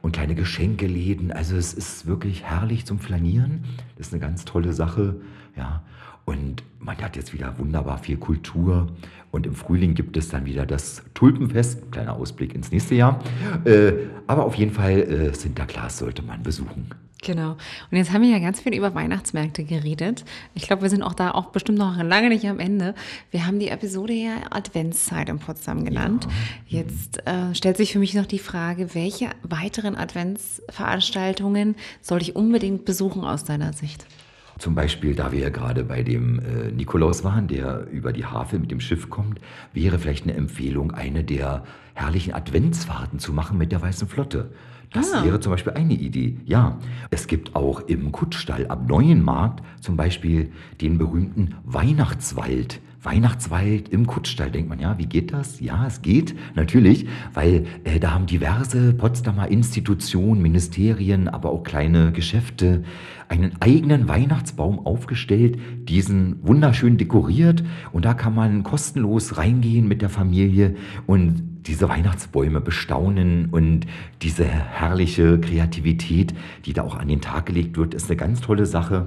und 0.00 0.12
kleine 0.12 0.34
Geschenkeläden. 0.34 1.30
Also 1.30 1.56
es 1.56 1.74
ist 1.74 2.06
wirklich 2.06 2.44
herrlich 2.44 2.86
zum 2.86 2.98
Flanieren. 2.98 3.64
Das 3.96 4.06
ist 4.06 4.14
eine 4.14 4.20
ganz 4.20 4.46
tolle 4.46 4.72
Sache, 4.72 5.20
ja. 5.56 5.82
Und 6.24 6.62
man 6.78 6.96
hat 6.98 7.16
jetzt 7.16 7.32
wieder 7.32 7.58
wunderbar 7.58 7.98
viel 7.98 8.16
Kultur. 8.16 8.88
Und 9.30 9.46
im 9.46 9.54
Frühling 9.54 9.94
gibt 9.94 10.16
es 10.16 10.28
dann 10.28 10.46
wieder 10.46 10.64
das 10.64 11.02
Tulpenfest. 11.14 11.90
Kleiner 11.90 12.14
Ausblick 12.14 12.54
ins 12.54 12.70
nächste 12.70 12.94
Jahr. 12.94 13.20
Äh, 13.64 13.92
aber 14.26 14.44
auf 14.44 14.54
jeden 14.54 14.72
Fall 14.72 15.00
äh, 15.02 15.34
Sinterklaas 15.34 15.98
sollte 15.98 16.22
man 16.22 16.42
besuchen. 16.42 16.90
Genau. 17.24 17.56
Und 17.90 17.96
jetzt 17.96 18.12
haben 18.12 18.22
wir 18.22 18.28
ja 18.28 18.38
ganz 18.38 18.60
viel 18.60 18.74
über 18.74 18.94
Weihnachtsmärkte 18.94 19.64
geredet. 19.64 20.24
Ich 20.54 20.66
glaube, 20.66 20.82
wir 20.82 20.90
sind 20.90 21.02
auch 21.02 21.14
da 21.14 21.30
auch 21.30 21.46
bestimmt 21.46 21.78
noch 21.78 21.96
lange 22.02 22.28
nicht 22.28 22.46
am 22.46 22.60
Ende. 22.60 22.94
Wir 23.30 23.46
haben 23.46 23.58
die 23.58 23.68
Episode 23.68 24.12
ja 24.12 24.34
Adventszeit 24.50 25.28
in 25.28 25.38
Potsdam 25.38 25.84
genannt. 25.84 26.28
Ja. 26.68 26.80
Jetzt 26.80 27.26
äh, 27.26 27.54
stellt 27.54 27.78
sich 27.78 27.92
für 27.92 27.98
mich 27.98 28.14
noch 28.14 28.26
die 28.26 28.38
Frage, 28.38 28.94
welche 28.94 29.30
weiteren 29.42 29.96
Adventsveranstaltungen 29.96 31.76
soll 32.02 32.20
ich 32.20 32.36
unbedingt 32.36 32.84
besuchen 32.84 33.24
aus 33.24 33.44
deiner 33.44 33.72
Sicht? 33.72 34.06
Zum 34.64 34.74
Beispiel, 34.74 35.14
da 35.14 35.30
wir 35.30 35.40
ja 35.40 35.50
gerade 35.50 35.84
bei 35.84 36.02
dem 36.02 36.38
äh, 36.38 36.72
Nikolaus 36.72 37.22
waren, 37.22 37.48
der 37.48 37.86
über 37.90 38.14
die 38.14 38.24
Havel 38.24 38.60
mit 38.60 38.70
dem 38.70 38.80
Schiff 38.80 39.10
kommt, 39.10 39.38
wäre 39.74 39.98
vielleicht 39.98 40.24
eine 40.24 40.32
Empfehlung, 40.32 40.90
eine 40.92 41.22
der 41.22 41.64
herrlichen 41.92 42.32
Adventsfahrten 42.32 43.18
zu 43.18 43.34
machen 43.34 43.58
mit 43.58 43.72
der 43.72 43.82
Weißen 43.82 44.08
Flotte. 44.08 44.52
Das 44.90 45.12
ah. 45.12 45.22
wäre 45.22 45.38
zum 45.38 45.52
Beispiel 45.52 45.74
eine 45.74 45.92
Idee. 45.92 46.38
Ja, 46.46 46.78
es 47.10 47.26
gibt 47.26 47.54
auch 47.54 47.80
im 47.88 48.10
Kutschstall 48.10 48.64
am 48.70 48.86
Neuen 48.86 49.22
Markt 49.22 49.62
zum 49.82 49.98
Beispiel 49.98 50.50
den 50.80 50.96
berühmten 50.96 51.56
Weihnachtswald. 51.64 52.80
Weihnachtswald 53.04 53.90
im 53.90 54.06
Kutschstall, 54.06 54.50
denkt 54.50 54.68
man, 54.68 54.80
ja, 54.80 54.98
wie 54.98 55.06
geht 55.06 55.32
das? 55.32 55.60
Ja, 55.60 55.86
es 55.86 56.02
geht, 56.02 56.34
natürlich, 56.54 57.06
weil 57.32 57.66
äh, 57.84 58.00
da 58.00 58.12
haben 58.12 58.26
diverse 58.26 58.94
Potsdamer 58.94 59.48
Institutionen, 59.48 60.40
Ministerien, 60.40 61.28
aber 61.28 61.50
auch 61.50 61.62
kleine 61.62 62.12
Geschäfte 62.12 62.82
einen 63.28 63.52
eigenen 63.60 64.08
Weihnachtsbaum 64.08 64.84
aufgestellt, 64.84 65.58
diesen 65.88 66.36
wunderschön 66.46 66.96
dekoriert 66.96 67.62
und 67.92 68.04
da 68.04 68.14
kann 68.14 68.34
man 68.34 68.62
kostenlos 68.62 69.36
reingehen 69.36 69.86
mit 69.86 70.02
der 70.02 70.10
Familie 70.10 70.74
und 71.06 71.53
diese 71.66 71.88
Weihnachtsbäume 71.88 72.60
bestaunen 72.60 73.48
und 73.50 73.86
diese 74.22 74.44
herrliche 74.44 75.38
Kreativität, 75.40 76.34
die 76.66 76.72
da 76.72 76.82
auch 76.82 76.96
an 76.96 77.08
den 77.08 77.20
Tag 77.20 77.46
gelegt 77.46 77.76
wird, 77.76 77.94
ist 77.94 78.08
eine 78.08 78.16
ganz 78.16 78.40
tolle 78.40 78.66
Sache. 78.66 79.06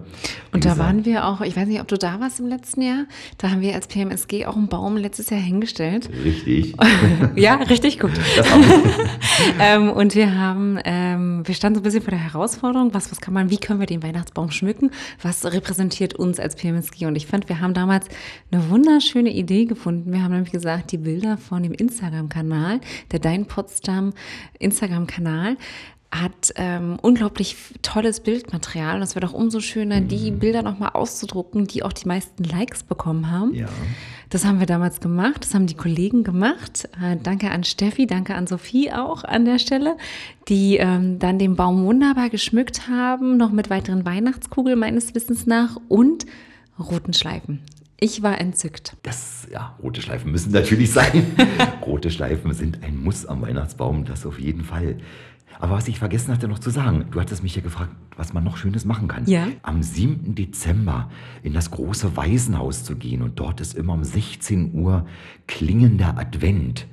Und 0.51 0.65
da 0.65 0.77
waren 0.77 1.05
wir 1.05 1.25
auch, 1.25 1.41
ich 1.41 1.55
weiß 1.55 1.67
nicht, 1.67 1.81
ob 1.81 1.87
du 1.87 1.97
da 1.97 2.19
warst 2.19 2.39
im 2.39 2.47
letzten 2.47 2.81
Jahr, 2.81 3.05
da 3.37 3.51
haben 3.51 3.61
wir 3.61 3.75
als 3.75 3.87
PMSG 3.87 4.45
auch 4.45 4.55
einen 4.55 4.69
Baum 4.69 4.97
letztes 4.97 5.29
Jahr 5.29 5.39
hingestellt. 5.39 6.09
Richtig. 6.23 6.75
ja, 7.35 7.55
richtig 7.55 7.99
gut. 7.99 8.11
ähm, 9.59 9.91
und 9.91 10.15
wir 10.15 10.35
haben, 10.35 10.79
ähm, 10.83 11.43
wir 11.45 11.53
standen 11.53 11.75
so 11.75 11.81
ein 11.81 11.83
bisschen 11.83 12.01
vor 12.01 12.11
der 12.11 12.23
Herausforderung, 12.23 12.93
was, 12.93 13.11
was 13.11 13.21
kann 13.21 13.33
man, 13.33 13.51
wie 13.51 13.57
können 13.57 13.79
wir 13.79 13.87
den 13.87 14.01
Weihnachtsbaum 14.01 14.49
schmücken? 14.49 14.91
Was 15.21 15.45
repräsentiert 15.45 16.15
uns 16.15 16.39
als 16.39 16.55
PMSG? 16.55 17.05
Und 17.05 17.15
ich 17.15 17.27
fand, 17.27 17.49
wir 17.49 17.59
haben 17.59 17.75
damals 17.75 18.07
eine 18.51 18.69
wunderschöne 18.69 19.31
Idee 19.31 19.65
gefunden. 19.65 20.11
Wir 20.11 20.23
haben 20.23 20.31
nämlich 20.31 20.51
gesagt, 20.51 20.91
die 20.91 20.97
Bilder 20.97 21.37
von 21.37 21.61
dem 21.61 21.73
Instagram-Kanal 21.73 22.46
Kanal, 22.47 22.79
der 23.11 23.19
Dein 23.19 23.45
Potsdam 23.45 24.13
Instagram-Kanal, 24.59 25.57
hat 26.09 26.53
ähm, 26.55 26.97
unglaublich 27.01 27.57
tolles 27.81 28.21
Bildmaterial. 28.21 28.95
Und 28.95 29.01
es 29.01 29.15
wird 29.15 29.25
auch 29.25 29.33
umso 29.33 29.59
schöner, 29.59 29.99
mhm. 29.99 30.07
die 30.07 30.31
Bilder 30.31 30.61
nochmal 30.61 30.91
auszudrucken, 30.93 31.67
die 31.67 31.83
auch 31.83 31.91
die 31.91 32.07
meisten 32.07 32.45
Likes 32.45 32.83
bekommen 32.83 33.29
haben. 33.29 33.53
Ja. 33.53 33.67
Das 34.29 34.45
haben 34.45 34.59
wir 34.59 34.67
damals 34.67 34.99
gemacht, 34.99 35.43
das 35.43 35.53
haben 35.53 35.67
die 35.67 35.75
Kollegen 35.75 36.23
gemacht. 36.23 36.89
Äh, 37.01 37.17
danke 37.21 37.51
an 37.51 37.63
Steffi, 37.63 38.07
danke 38.07 38.35
an 38.35 38.47
Sophie 38.47 38.91
auch 38.91 39.23
an 39.23 39.45
der 39.45 39.59
Stelle, 39.59 39.97
die 40.47 40.77
ähm, 40.77 41.19
dann 41.19 41.39
den 41.39 41.55
Baum 41.55 41.85
wunderbar 41.85 42.29
geschmückt 42.29 42.87
haben, 42.87 43.37
noch 43.37 43.51
mit 43.51 43.69
weiteren 43.69 44.05
Weihnachtskugeln 44.05 44.79
meines 44.79 45.13
Wissens 45.13 45.45
nach 45.45 45.77
und 45.87 46.25
roten 46.79 47.13
Schleifen. 47.13 47.61
Ich 47.99 48.21
war 48.21 48.39
entzückt. 48.39 48.95
Das, 49.01 49.47
ja, 49.51 49.75
rote 49.81 50.01
Schleifen 50.01 50.31
müssen 50.31 50.51
natürlich 50.51 50.91
sein. 50.91 51.35
rote 51.85 52.11
Schleifen 52.11 52.53
sind 52.53 52.83
ein 52.83 53.01
Muss 53.01 53.25
am 53.25 53.41
Weihnachtsbaum, 53.41 54.05
das 54.05 54.25
auf 54.25 54.39
jeden 54.39 54.63
Fall. 54.63 54.97
Aber 55.59 55.73
was 55.73 55.87
ich 55.87 55.97
vergessen 55.97 56.31
hatte 56.31 56.47
noch 56.47 56.59
zu 56.59 56.69
sagen, 56.69 57.05
du 57.09 57.19
hattest 57.19 57.41
mich 57.41 57.55
ja 57.55 57.63
gefragt, 57.63 57.91
was 58.15 58.33
man 58.33 58.43
noch 58.43 58.57
Schönes 58.57 58.85
machen 58.85 59.07
kann. 59.07 59.25
Ja. 59.25 59.47
Am 59.63 59.81
7. 59.81 60.35
Dezember 60.35 61.09
in 61.41 61.53
das 61.53 61.71
große 61.71 62.15
Waisenhaus 62.15 62.83
zu 62.83 62.95
gehen 62.95 63.23
und 63.23 63.39
dort 63.39 63.61
ist 63.61 63.73
immer 63.73 63.93
um 63.93 64.03
16 64.03 64.75
Uhr 64.75 65.07
klingender 65.47 66.19
Advent. 66.19 66.85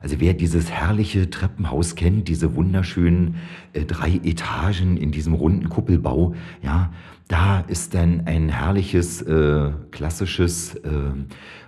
Also 0.00 0.20
wer 0.20 0.34
dieses 0.34 0.70
herrliche 0.70 1.30
Treppenhaus 1.30 1.96
kennt, 1.96 2.28
diese 2.28 2.54
wunderschönen 2.54 3.36
äh, 3.72 3.84
drei 3.84 4.20
Etagen 4.22 4.96
in 4.96 5.10
diesem 5.10 5.34
runden 5.34 5.68
Kuppelbau, 5.68 6.34
ja, 6.62 6.92
da 7.32 7.60
ist 7.60 7.94
dann 7.94 8.26
ein 8.26 8.50
herrliches, 8.50 9.22
äh, 9.22 9.70
klassisches 9.90 10.74
äh, 10.74 10.90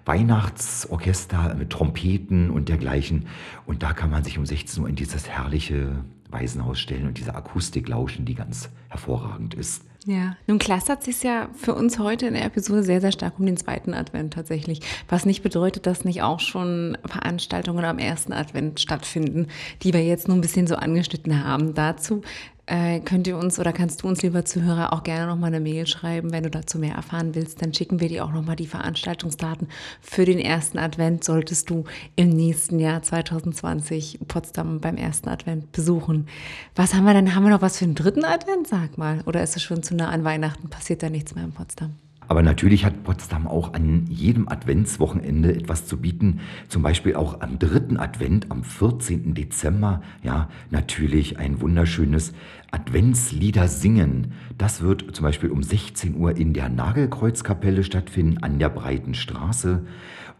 Weihnachtsorchester 0.05 1.55
mit 1.55 1.71
Trompeten 1.71 2.51
und 2.51 2.69
dergleichen. 2.69 3.29
Und 3.65 3.83
da 3.83 3.95
kann 3.95 4.11
man 4.11 4.23
sich 4.25 4.37
um 4.37 4.45
16 4.45 4.83
Uhr 4.83 4.91
in 4.91 4.95
dieses 4.95 5.27
herrliche 5.27 6.05
Waisenhaus 6.29 6.79
stellen 6.79 7.07
und 7.07 7.17
diese 7.17 7.35
Akustik 7.35 7.89
lauschen, 7.89 8.27
die 8.27 8.35
ganz 8.35 8.69
hervorragend 8.89 9.55
ist. 9.55 9.85
Ja, 10.07 10.37
nun 10.47 10.59
clustert 10.59 11.03
sich 11.03 11.23
ja 11.23 11.49
für 11.55 11.75
uns 11.75 11.99
heute 11.99 12.27
in 12.27 12.35
der 12.35 12.45
Episode 12.45 12.83
sehr, 12.83 13.01
sehr 13.01 13.13
stark 13.13 13.39
um 13.39 13.47
den 13.47 13.57
zweiten 13.57 13.95
Advent 13.95 14.35
tatsächlich. 14.35 14.81
Was 15.09 15.25
nicht 15.25 15.43
bedeutet, 15.43 15.87
dass 15.87 16.05
nicht 16.05 16.21
auch 16.21 16.41
schon 16.41 16.99
Veranstaltungen 17.07 17.87
am 17.87 17.99
ersten 17.99 18.35
Advent 18.35 18.81
stattfinden, 18.81 19.47
die 19.83 19.95
wir 19.95 20.05
jetzt 20.05 20.29
nur 20.29 20.37
ein 20.37 20.43
bisschen 20.43 20.67
so 20.67 20.77
angeschnitten 20.77 21.43
haben. 21.43 21.73
Dazu 21.73 22.21
äh, 22.67 23.01
könnt 23.01 23.27
ihr 23.27 23.37
uns 23.37 23.59
oder 23.59 23.73
kannst 23.73 24.03
du 24.03 24.09
uns, 24.09 24.23
lieber 24.23 24.45
Zuhörer, 24.45 24.93
auch 24.93 25.03
gerne 25.03 25.27
nochmal 25.27 25.49
eine 25.49 25.61
Mail 25.61 25.87
schreiben, 25.87 26.33
wenn 26.33 26.45
du 26.45 26.51
dazu 26.51 26.79
mehr 26.79 26.95
erfahren 26.95 27.35
willst. 27.35 27.61
Dann 27.61 27.75
schicken 27.75 28.01
wir 28.01 28.09
dir 28.09 28.25
auch 28.25 28.33
nochmal 28.33 28.57
die 28.57 28.67
Veranstaltungsdaten 28.67 29.69
für 30.01 30.25
den 30.25 30.39
ersten 30.39 30.79
Advent, 30.79 31.25
solltest 31.25 31.69
du 31.71 31.85
im 32.17 32.31
nächsten 32.31 32.79
Jahr 32.79 33.03
2020 33.03 34.21
Potsdam 34.29 34.81
beim 34.81 34.97
ersten 34.97 35.29
Advent 35.29 35.73
besuchen. 35.73 36.29
Was 36.75 36.95
haben 36.95 37.05
wir 37.05 37.15
dann? 37.15 37.35
Haben 37.35 37.45
wir 37.45 37.51
noch 37.51 37.63
was 37.63 37.79
für 37.79 37.85
den 37.85 37.95
dritten 37.95 38.25
Advent, 38.25 38.67
sag 38.67 38.97
mal? 38.99 39.21
Oder 39.27 39.43
ist 39.43 39.57
es 39.57 39.63
schon 39.63 39.83
zu 39.83 39.95
nah 39.95 40.09
an 40.09 40.25
Weihnachten? 40.25 40.71
Passiert 40.71 41.03
da 41.03 41.11
nichts 41.11 41.35
mehr 41.35 41.45
in 41.45 41.53
Potsdam? 41.53 41.95
Aber 42.29 42.43
natürlich 42.43 42.85
hat 42.85 43.05
Potsdam 43.05 43.47
auch 43.47 43.75
an 43.75 44.07
jedem 44.09 44.49
Adventswochenende 44.49 45.55
etwas 45.55 45.87
zu 45.87 45.99
bieten. 45.99 46.41
Zum 46.69 46.83
Beispiel 46.83 47.17
auch 47.17 47.41
am 47.41 47.59
dritten 47.59 47.97
Advent, 47.97 48.51
am 48.51 48.65
14. 48.65 49.35
Dezember. 49.35 50.03
Ja, 50.23 50.49
natürlich 50.71 51.39
ein 51.39 51.61
wunderschönes 51.61 52.33
Adventslieder 52.71 53.69
singen. 53.69 54.33
Das 54.57 54.81
wird 54.83 55.15
zum 55.15 55.25
Beispiel 55.25 55.51
um 55.51 55.63
16 55.63 56.17
Uhr 56.17 56.37
in 56.37 56.55
der 56.55 56.69
Nagelkreuzkapelle 56.69 57.85
stattfinden, 57.85 58.43
an 58.43 58.59
der 58.59 58.71
Breiten 58.71 59.15
Straße. 59.15 59.83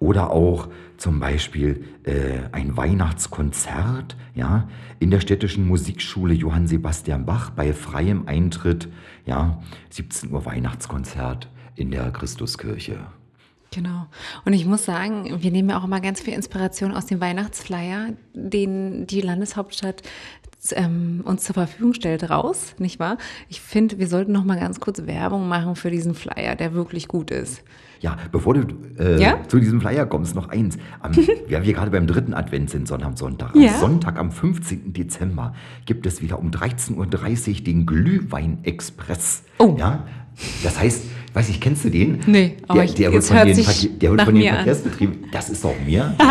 Oder 0.01 0.31
auch 0.31 0.69
zum 0.97 1.21
Beispiel 1.21 1.85
äh, 2.05 2.41
ein 2.53 2.77
Weihnachtskonzert 2.77 4.17
ja, 4.35 4.69
in 4.99 5.11
der 5.11 5.21
städtischen 5.21 5.67
Musikschule 5.67 6.35
Johann 6.35 6.67
Sebastian 6.67 7.27
Bach 7.27 7.51
bei 7.51 7.73
freiem 7.73 8.27
Eintritt. 8.27 8.89
Ja, 9.27 9.63
17 9.91 10.33
Uhr 10.33 10.45
Weihnachtskonzert 10.45 11.49
in 11.77 11.91
der 11.91 12.11
Christuskirche. 12.11 13.07
Genau. 13.75 14.07
Und 14.45 14.53
ich 14.53 14.67
muss 14.67 14.85
sagen, 14.85 15.43
wir 15.43 15.51
nehmen 15.51 15.71
ja 15.71 15.79
auch 15.79 15.85
immer 15.85 16.01
ganz 16.01 16.21
viel 16.21 16.35
Inspiration 16.35 16.93
aus 16.93 17.07
dem 17.07 17.21
Weihnachtsflyer, 17.21 18.11
den 18.33 19.07
die 19.07 19.21
Landeshauptstadt 19.21 20.03
ähm, 20.73 21.23
uns 21.25 21.45
zur 21.45 21.55
Verfügung 21.55 21.93
stellt, 21.93 22.31
raus, 22.31 22.75
nicht 22.79 22.99
wahr? 22.99 23.19
Ich 23.49 23.61
finde, 23.61 23.99
wir 23.99 24.07
sollten 24.07 24.33
noch 24.33 24.45
mal 24.45 24.59
ganz 24.59 24.81
kurz 24.81 25.07
Werbung 25.07 25.49
machen 25.49 25.77
für 25.77 25.91
diesen 25.91 26.15
Flyer, 26.15 26.55
der 26.55 26.73
wirklich 26.73 27.09
gut 27.09 27.31
ist. 27.31 27.63
Ja, 28.01 28.17
bevor 28.33 28.55
du 28.55 28.67
äh, 28.99 29.21
ja? 29.21 29.39
zu 29.49 29.59
diesem 29.59 29.81
Flyer 29.81 30.07
kommst, 30.07 30.35
noch 30.35 30.49
eins. 30.49 30.77
Am, 31.01 31.15
wir 31.47 31.57
haben 31.57 31.65
hier 31.65 31.75
gerade 31.75 31.91
beim 31.91 32.07
dritten 32.07 32.35
Advent 32.35 32.71
sind, 32.71 32.87
Sonntag 32.87 33.09
am 33.09 33.17
Sonntag. 33.17 33.55
Am 33.55 33.61
ja? 33.61 33.79
Sonntag, 33.79 34.19
am 34.19 34.31
15. 34.31 34.93
Dezember, 34.93 35.55
gibt 35.85 36.07
es 36.07 36.23
wieder 36.23 36.39
um 36.39 36.51
13.30 36.51 36.97
Uhr 37.59 37.65
den 37.65 37.87
Glühwein-Express. 37.87 39.45
Oh. 39.59 39.75
Ja, 39.79 40.07
das 40.63 40.79
heißt, 40.79 41.05
weiß 41.35 41.49
ich, 41.51 41.61
kennst 41.61 41.85
du 41.85 41.91
den? 41.91 42.21
Nee, 42.27 42.57
aber 42.67 42.87
der, 42.87 42.95
der 42.95 43.13
wird 43.13 43.25
von 43.25 43.37
den, 43.37 43.57
der 44.01 44.11
wird 44.11 44.23
von 44.23 44.35
den 44.35 44.55
Verkehrsbetrieben, 44.55 45.17
das 45.33 45.51
ist 45.51 45.65
auch 45.65 45.77
mir. 45.85 46.15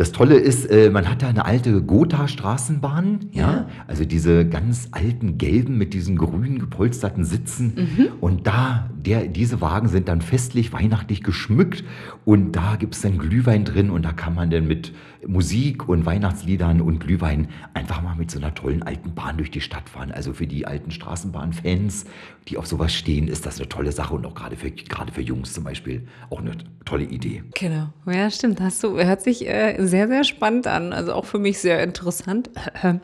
Das 0.00 0.12
Tolle 0.12 0.36
ist, 0.36 0.64
äh, 0.64 0.88
man 0.88 1.10
hat 1.10 1.20
da 1.20 1.28
eine 1.28 1.44
alte 1.44 1.82
Gotha-Straßenbahn, 1.82 3.28
ja? 3.32 3.68
also 3.86 4.06
diese 4.06 4.48
ganz 4.48 4.88
alten 4.92 5.36
gelben 5.36 5.76
mit 5.76 5.92
diesen 5.92 6.16
grünen 6.16 6.58
gepolsterten 6.58 7.22
Sitzen. 7.22 7.74
Mhm. 7.76 8.06
Und 8.18 8.46
da, 8.46 8.88
der, 8.96 9.26
diese 9.26 9.60
Wagen 9.60 9.88
sind 9.88 10.08
dann 10.08 10.22
festlich 10.22 10.72
weihnachtlich 10.72 11.22
geschmückt 11.22 11.84
und 12.24 12.52
da 12.52 12.76
gibt 12.76 12.94
es 12.94 13.02
dann 13.02 13.18
Glühwein 13.18 13.66
drin 13.66 13.90
und 13.90 14.02
da 14.02 14.12
kann 14.12 14.34
man 14.34 14.48
dann 14.48 14.66
mit 14.66 14.94
Musik 15.26 15.88
und 15.88 16.06
Weihnachtsliedern 16.06 16.80
und 16.80 16.98
Glühwein 17.00 17.48
einfach 17.74 18.02
mal 18.02 18.14
mit 18.16 18.30
so 18.30 18.38
einer 18.38 18.54
tollen 18.54 18.82
alten 18.82 19.14
Bahn 19.14 19.36
durch 19.36 19.50
die 19.50 19.60
Stadt 19.60 19.88
fahren. 19.88 20.12
Also 20.12 20.32
für 20.32 20.46
die 20.46 20.66
alten 20.66 20.90
Straßenbahnfans, 20.90 22.06
die 22.48 22.56
auf 22.56 22.66
sowas 22.66 22.94
stehen, 22.94 23.28
ist 23.28 23.46
das 23.46 23.58
eine 23.58 23.68
tolle 23.68 23.92
Sache 23.92 24.14
und 24.14 24.24
auch 24.26 24.34
gerade 24.34 24.56
für, 24.56 24.70
gerade 24.70 25.12
für 25.12 25.20
Jungs 25.20 25.52
zum 25.52 25.64
Beispiel 25.64 26.06
auch 26.30 26.40
eine 26.40 26.52
tolle 26.84 27.04
Idee. 27.04 27.42
Genau, 27.54 27.88
ja 28.06 28.30
stimmt. 28.30 28.60
Hast 28.60 28.82
du, 28.82 28.98
hört 28.98 29.22
sich 29.22 29.46
äh, 29.46 29.76
sehr, 29.86 30.08
sehr 30.08 30.24
spannend 30.24 30.66
an. 30.66 30.92
Also 30.92 31.12
auch 31.12 31.26
für 31.26 31.38
mich 31.38 31.58
sehr 31.58 31.82
interessant. 31.82 32.50
ähm, 32.82 33.00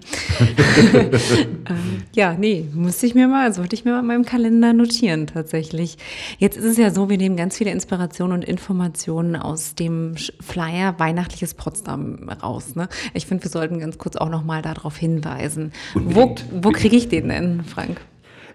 ja, 2.14 2.34
nee, 2.34 2.66
musste 2.74 3.06
ich 3.06 3.14
mir 3.14 3.28
mal, 3.28 3.52
sollte 3.52 3.74
ich 3.74 3.84
mir 3.84 3.92
mal 3.92 4.00
in 4.00 4.06
meinem 4.06 4.24
Kalender 4.24 4.72
notieren 4.72 5.26
tatsächlich. 5.26 5.98
Jetzt 6.38 6.56
ist 6.56 6.64
es 6.64 6.76
ja 6.76 6.90
so, 6.90 7.10
wir 7.10 7.18
nehmen 7.18 7.36
ganz 7.36 7.56
viele 7.56 7.70
Inspirationen 7.70 8.38
und 8.38 8.44
Informationen 8.44 9.36
aus 9.36 9.74
dem 9.74 10.14
Flyer 10.40 10.98
Weihnachtliches 10.98 11.54
Potsdam 11.54 12.05
raus. 12.42 12.74
Ne? 12.74 12.88
Ich 13.14 13.26
finde, 13.26 13.44
wir 13.44 13.50
sollten 13.50 13.78
ganz 13.78 13.98
kurz 13.98 14.16
auch 14.16 14.30
noch 14.30 14.44
mal 14.44 14.62
darauf 14.62 14.96
hinweisen. 14.96 15.72
Wo, 15.94 16.34
wo 16.50 16.70
kriege 16.70 16.96
ich 16.96 17.08
den 17.08 17.28
denn, 17.28 17.64
Frank? 17.64 18.00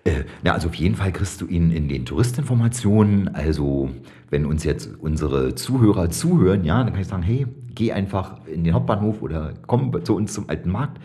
Äh, 0.04 0.24
na, 0.44 0.54
also 0.54 0.70
auf 0.70 0.76
jeden 0.76 0.96
Fall 0.96 1.12
kriegst 1.12 1.42
du 1.42 1.48
ihn 1.48 1.72
in 1.72 1.88
den 1.88 2.06
Touristinformationen. 2.06 3.36
Also 3.36 3.92
wenn 4.30 4.46
uns 4.46 4.64
jetzt 4.64 4.90
unsere 5.00 5.56
Zuhörer 5.56 6.10
zuhören, 6.10 6.64
ja, 6.64 6.84
dann 6.84 6.94
kann 6.94 7.02
ich 7.02 7.08
sagen, 7.08 7.24
hey, 7.24 7.46
geh 7.76 7.92
einfach 7.92 8.46
in 8.48 8.64
den 8.64 8.74
Hauptbahnhof 8.74 9.22
oder 9.22 9.54
komm 9.68 9.94
zu 10.04 10.16
uns 10.16 10.34
zum 10.34 10.50
alten 10.50 10.72
Markt. 10.72 11.00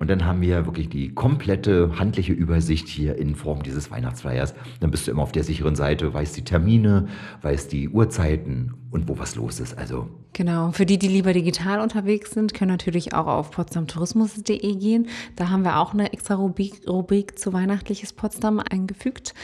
Und 0.00 0.08
dann 0.08 0.24
haben 0.24 0.40
wir 0.40 0.64
wirklich 0.64 0.88
die 0.88 1.14
komplette 1.14 1.98
handliche 1.98 2.32
Übersicht 2.32 2.88
hier 2.88 3.18
in 3.18 3.34
Form 3.34 3.62
dieses 3.62 3.90
Weihnachtsflyers. 3.90 4.54
Dann 4.80 4.90
bist 4.90 5.06
du 5.06 5.10
immer 5.10 5.22
auf 5.22 5.32
der 5.32 5.44
sicheren 5.44 5.76
Seite, 5.76 6.14
weißt 6.14 6.34
die 6.38 6.42
Termine, 6.42 7.08
weißt 7.42 7.70
die 7.70 7.90
Uhrzeiten 7.90 8.72
und 8.90 9.08
wo 9.08 9.18
was 9.18 9.34
los 9.34 9.60
ist. 9.60 9.76
Also 9.76 10.08
genau. 10.32 10.72
Für 10.72 10.86
die, 10.86 10.98
die 10.98 11.08
lieber 11.08 11.34
digital 11.34 11.80
unterwegs 11.80 12.30
sind, 12.30 12.54
können 12.54 12.70
natürlich 12.70 13.12
auch 13.12 13.26
auf 13.26 13.50
potsdamtourismus.de 13.50 14.74
gehen. 14.76 15.06
Da 15.36 15.50
haben 15.50 15.64
wir 15.64 15.78
auch 15.78 15.92
eine 15.92 16.14
extra 16.14 16.36
Rubrik, 16.36 16.80
Rubrik 16.88 17.38
zu 17.38 17.52
weihnachtliches 17.52 18.14
Potsdam 18.14 18.58
eingefügt. 18.58 19.34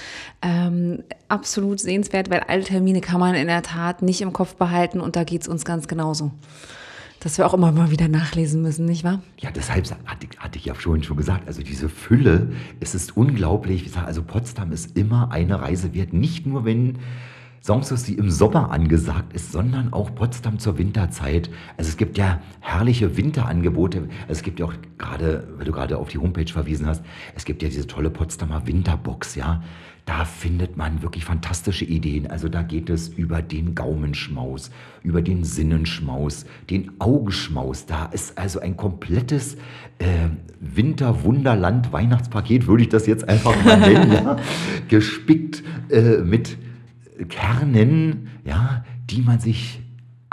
Ähm, 0.41 1.03
absolut 1.29 1.81
sehenswert, 1.81 2.31
weil 2.31 2.41
alle 2.41 2.65
Termine 2.65 3.03
kann 3.03 3.21
man 3.21 3.35
in 3.35 3.49
der 3.49 3.63
Tat 3.63 4.01
nicht 4.01 4.23
im 4.23 4.33
Kopf 4.33 4.55
behalten 4.55 5.03
und 5.03 5.17
da 5.17 5.25
geht 5.25 5.43
es 5.43 5.49
uns 5.49 5.67
ganz 5.67 5.87
genauso 5.87 6.33
dass 7.27 7.39
wir 7.39 7.47
auch 7.47 7.55
immer 7.55 7.73
mal 7.73 7.91
wieder 7.91 8.07
nachlesen 8.07 8.63
müssen, 8.63 8.85
nicht 8.85 9.03
wahr? 9.03 9.21
Ja, 9.41 9.51
deshalb 9.51 9.91
hatte, 10.07 10.29
hatte 10.39 10.59
ich 10.61 10.67
ja 10.67 10.75
vorhin 10.75 11.03
schon 11.03 11.17
gesagt, 11.17 11.49
also 11.49 11.61
diese 11.61 11.89
Fülle, 11.89 12.53
es 12.79 12.95
ist 12.95 13.17
unglaublich. 13.17 13.85
Ich 13.85 13.91
sage, 13.91 14.07
also 14.07 14.23
Potsdam 14.23 14.71
ist 14.71 14.97
immer 14.97 15.33
eine 15.33 15.61
Reise 15.61 15.93
wert, 15.93 16.13
nicht 16.13 16.47
nur 16.47 16.65
wenn 16.65 16.99
die 18.07 18.15
im 18.15 18.31
Sommer 18.31 18.71
angesagt 18.71 19.33
ist, 19.33 19.51
sondern 19.51 19.93
auch 19.93 20.15
Potsdam 20.15 20.61
zur 20.61 20.79
Winterzeit. 20.79 21.51
Also 21.77 21.89
es 21.89 21.97
gibt 21.97 22.17
ja 22.17 22.41
herrliche 22.61 23.17
Winterangebote. 23.17 24.09
Es 24.29 24.45
gibt 24.45 24.61
ja 24.61 24.67
auch 24.67 24.75
gerade, 24.97 25.49
weil 25.57 25.65
du 25.65 25.73
gerade 25.73 25.99
auf 25.99 26.11
die 26.11 26.19
Homepage 26.19 26.47
verwiesen 26.47 26.87
hast, 26.87 27.03
es 27.35 27.45
gibt 27.45 27.61
ja 27.61 27.69
diese 27.69 27.89
tolle 27.89 28.11
Potsdamer 28.11 28.69
Winterbox, 28.69 29.35
ja. 29.35 29.65
Da 30.07 30.25
findet 30.25 30.77
man 30.77 31.03
wirklich 31.03 31.25
fantastische 31.25 31.85
Ideen. 31.85 32.29
Also 32.29 32.49
da 32.49 32.63
geht 32.63 32.91
es 32.91 33.09
über 33.09 33.43
den 33.43 33.75
Gaumenschmaus, 33.75 34.71
über 35.03 35.21
den 35.21 35.43
Sinnenschmaus, 35.43 36.47
den 36.71 36.93
Augenschmaus. 37.01 37.87
Da 37.87 38.07
ist 38.07 38.39
also 38.39 38.61
ein 38.61 38.77
komplettes 38.77 39.57
äh, 39.99 40.29
Winterwunderland-Weihnachtspaket, 40.61 42.69
würde 42.69 42.85
ich 42.85 42.89
das 42.89 43.09
jetzt 43.09 43.29
einfach 43.29 43.57
mal 43.65 43.81
nennen, 43.81 44.13
ja, 44.25 44.37
gespickt 44.87 45.65
äh, 45.91 46.19
mit 46.19 46.57
Kernen, 47.29 48.29
ja, 48.45 48.85
die 49.11 49.23
man 49.23 49.41
sich 49.41 49.81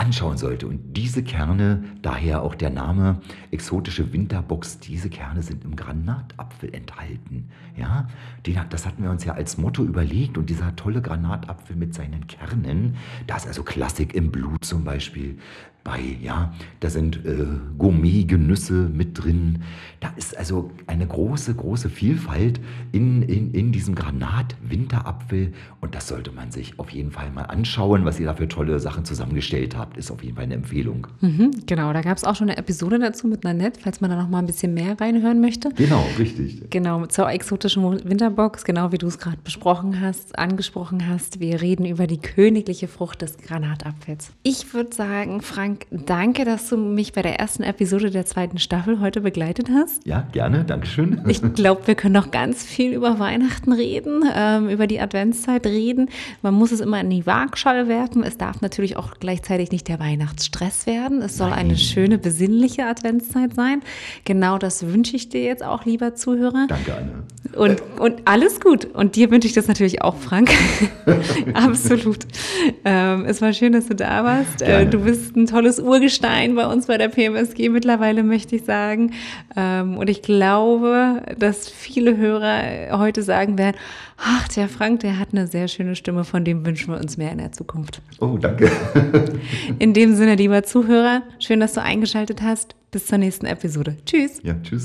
anschauen 0.04 0.38
sollte. 0.38 0.68
Und 0.68 0.98
diese 0.98 1.24
Kerne, 1.24 1.84
daher 2.02 2.44
auch 2.44 2.56
der 2.56 2.70
Name 2.70 3.22
exotische 3.52 4.12
Winterbox, 4.12 4.80
diese 4.80 5.10
Kerne 5.10 5.42
sind 5.42 5.64
im 5.64 5.76
Granatapfel 5.76 6.74
enthalten. 6.74 7.50
Ja, 7.78 8.08
Den, 8.46 8.60
das 8.70 8.86
hatten 8.86 9.04
wir 9.04 9.10
uns 9.10 9.24
ja 9.24 9.34
als 9.34 9.58
Motto 9.58 9.84
überlegt 9.84 10.38
und 10.38 10.50
dieser 10.50 10.76
tolle 10.76 11.02
Granatapfel 11.02 11.76
mit 11.76 11.94
seinen 11.94 12.28
Kernen, 12.28 12.96
da 13.28 13.38
ist 13.38 13.48
also 13.48 13.64
Klassik 13.64 14.14
im 14.14 14.32
Blut 14.32 14.66
zum 14.66 14.84
Beispiel 14.84 15.38
bei, 15.84 16.00
ja, 16.22 16.54
da 16.80 16.90
sind 16.90 17.26
äh, 17.26 17.46
Gourmet-Genüsse 17.78 18.90
mit 18.94 19.22
drin. 19.22 19.64
Da 20.00 20.14
ist 20.16 20.38
also 20.38 20.72
eine 20.88 21.06
große, 21.06 21.54
große 21.54 21.90
Vielfalt 21.90 22.62
in, 22.94 23.22
in, 23.24 23.54
in 23.54 23.72
diesem 23.74 23.94
Granat-Winterapfel 23.96 25.54
und 25.82 25.96
das 25.96 26.08
sollte 26.08 26.32
man 26.32 26.52
sich 26.52 26.80
auf 26.80 26.90
jeden 26.92 27.12
Fall 27.12 27.32
mal 27.32 27.44
anschauen, 27.44 28.06
was 28.06 28.20
ihr 28.20 28.28
da 28.28 28.36
für 28.36 28.48
tolle 28.48 28.80
Sachen 28.80 29.04
zusammengestellt 29.04 29.78
habt, 29.78 29.98
ist 29.98 30.12
auf 30.12 30.24
jeden 30.24 30.36
Fall 30.36 30.46
eine 30.46 30.54
Empfehlung. 30.54 31.08
Mhm, 31.20 31.52
genau, 31.66 31.92
da 31.92 32.02
gab 32.02 32.18
es 32.18 32.24
auch 32.24 32.36
schon 32.36 32.50
eine 32.50 32.58
Episode 32.58 33.00
dazu 33.00 33.28
mit 33.28 33.44
Nanette, 33.44 33.82
falls 33.82 34.00
man 34.00 34.10
da 34.10 34.16
noch 34.16 34.30
mal 34.30 34.40
ein 34.40 34.46
bisschen 34.46 34.74
mehr 34.74 35.00
reinhören 35.00 35.42
möchte. 35.42 35.70
Genau, 35.76 36.06
richtig. 36.18 36.70
Genau, 36.70 37.06
zur 37.08 37.30
exotischen 37.30 37.84
Winterbox, 37.84 38.64
genau 38.64 38.94
wie 38.94 38.98
du 38.98 39.08
es 39.08 39.20
gerade 39.20 39.38
besprochen 39.44 40.00
hast, 40.00 40.38
angesprochen 40.40 41.08
hast. 41.10 41.42
Wir 41.42 41.62
reden 41.62 41.86
über 41.86 42.08
die 42.08 42.20
königliche 42.20 42.88
Frucht 42.88 43.22
des 43.22 43.38
Granatapfels. 43.38 44.32
Ich 44.44 44.74
würde 44.74 44.96
sagen, 44.96 45.42
Frank, 45.42 45.73
Frank, 45.74 45.88
danke, 46.06 46.46
dass 46.46 46.70
du 46.70 46.78
mich 46.78 47.14
bei 47.14 47.24
der 47.24 47.40
ersten 47.40 47.64
Episode 47.64 48.12
der 48.12 48.26
zweiten 48.26 48.60
Staffel 48.60 49.00
heute 49.00 49.22
begleitet 49.22 49.70
hast. 49.74 50.06
Ja, 50.06 50.28
gerne, 50.32 50.64
Dankeschön. 50.66 51.22
Ich 51.28 51.42
glaube, 51.54 51.88
wir 51.88 51.96
können 51.96 52.14
noch 52.14 52.30
ganz 52.30 52.64
viel 52.64 52.94
über 52.94 53.18
Weihnachten 53.18 53.72
reden, 53.72 54.24
ähm, 54.36 54.70
über 54.70 54.86
die 54.86 55.00
Adventszeit 55.00 55.66
reden. 55.66 56.10
Man 56.44 56.54
muss 56.54 56.72
es 56.72 56.80
immer 56.80 57.00
in 57.02 57.10
die 57.10 57.26
Waagschale 57.26 57.88
werfen. 57.88 58.24
Es 58.24 58.38
darf 58.38 58.62
natürlich 58.62 58.98
auch 58.98 59.16
gleichzeitig 59.20 59.72
nicht 59.72 59.88
der 59.88 60.00
Weihnachtsstress 60.00 60.86
werden. 60.86 61.22
Es 61.22 61.38
soll 61.38 61.50
Nein. 61.50 61.60
eine 61.60 61.78
schöne, 61.78 62.20
besinnliche 62.20 62.86
Adventszeit 62.86 63.56
sein. 63.56 63.82
Genau 64.26 64.60
das 64.60 64.86
wünsche 64.86 65.16
ich 65.16 65.30
dir 65.30 65.44
jetzt 65.44 65.64
auch, 65.64 65.86
lieber 65.86 66.14
Zuhörer. 66.14 66.68
Danke, 66.68 66.96
Anne. 66.96 67.24
Und, 67.56 67.82
und 68.00 68.22
alles 68.26 68.60
gut. 68.60 68.86
Und 68.94 69.16
dir 69.16 69.32
wünsche 69.32 69.48
ich 69.48 69.54
das 69.54 69.68
natürlich 69.68 70.02
auch, 70.02 70.18
Frank. 70.18 70.52
Absolut. 71.54 72.20
Ähm, 72.86 73.26
es 73.26 73.42
war 73.42 73.54
schön, 73.54 73.74
dass 73.74 73.88
du 73.88 73.96
da 73.96 74.24
warst. 74.24 74.62
Äh, 74.62 74.88
du 74.88 75.00
bist 75.00 75.36
ein 75.36 75.46
toller 75.46 75.63
tolles 75.64 75.80
Urgestein 75.80 76.56
bei 76.56 76.68
uns 76.68 76.88
bei 76.88 76.98
der 76.98 77.08
PMSG 77.08 77.70
mittlerweile, 77.70 78.24
möchte 78.24 78.58
ich 78.58 78.66
sagen. 78.66 79.14
Ähm, 79.56 79.98
und 79.98 80.10
ich 80.10 80.22
glaube, 80.22 81.24
dass 81.40 81.70
viele 81.70 82.18
Hörer 82.18 82.98
heute 83.00 83.24
sagen 83.24 83.58
werden, 83.58 83.78
ach, 84.18 84.50
der 84.50 84.68
Frank, 84.68 85.00
der 85.02 85.20
hat 85.20 85.30
eine 85.32 85.48
sehr 85.48 85.70
schöne 85.70 85.96
Stimme, 85.96 86.26
von 86.26 86.44
dem 86.44 86.66
wünschen 86.66 86.94
wir 86.94 87.00
uns 87.00 87.16
mehr 87.16 87.32
in 87.32 87.38
der 87.38 87.54
Zukunft. 87.54 88.02
Oh, 88.20 88.38
danke. 88.38 88.70
In 89.80 89.94
dem 89.94 90.16
Sinne, 90.16 90.36
lieber 90.36 90.64
Zuhörer, 90.64 91.24
schön, 91.40 91.62
dass 91.62 91.74
du 91.74 91.82
eingeschaltet 91.82 92.42
hast. 92.42 92.76
Bis 92.92 93.08
zur 93.08 93.18
nächsten 93.18 93.46
Episode. 93.46 93.96
Tschüss. 94.06 94.40
Ja, 94.44 94.56
tschüss. 94.62 94.82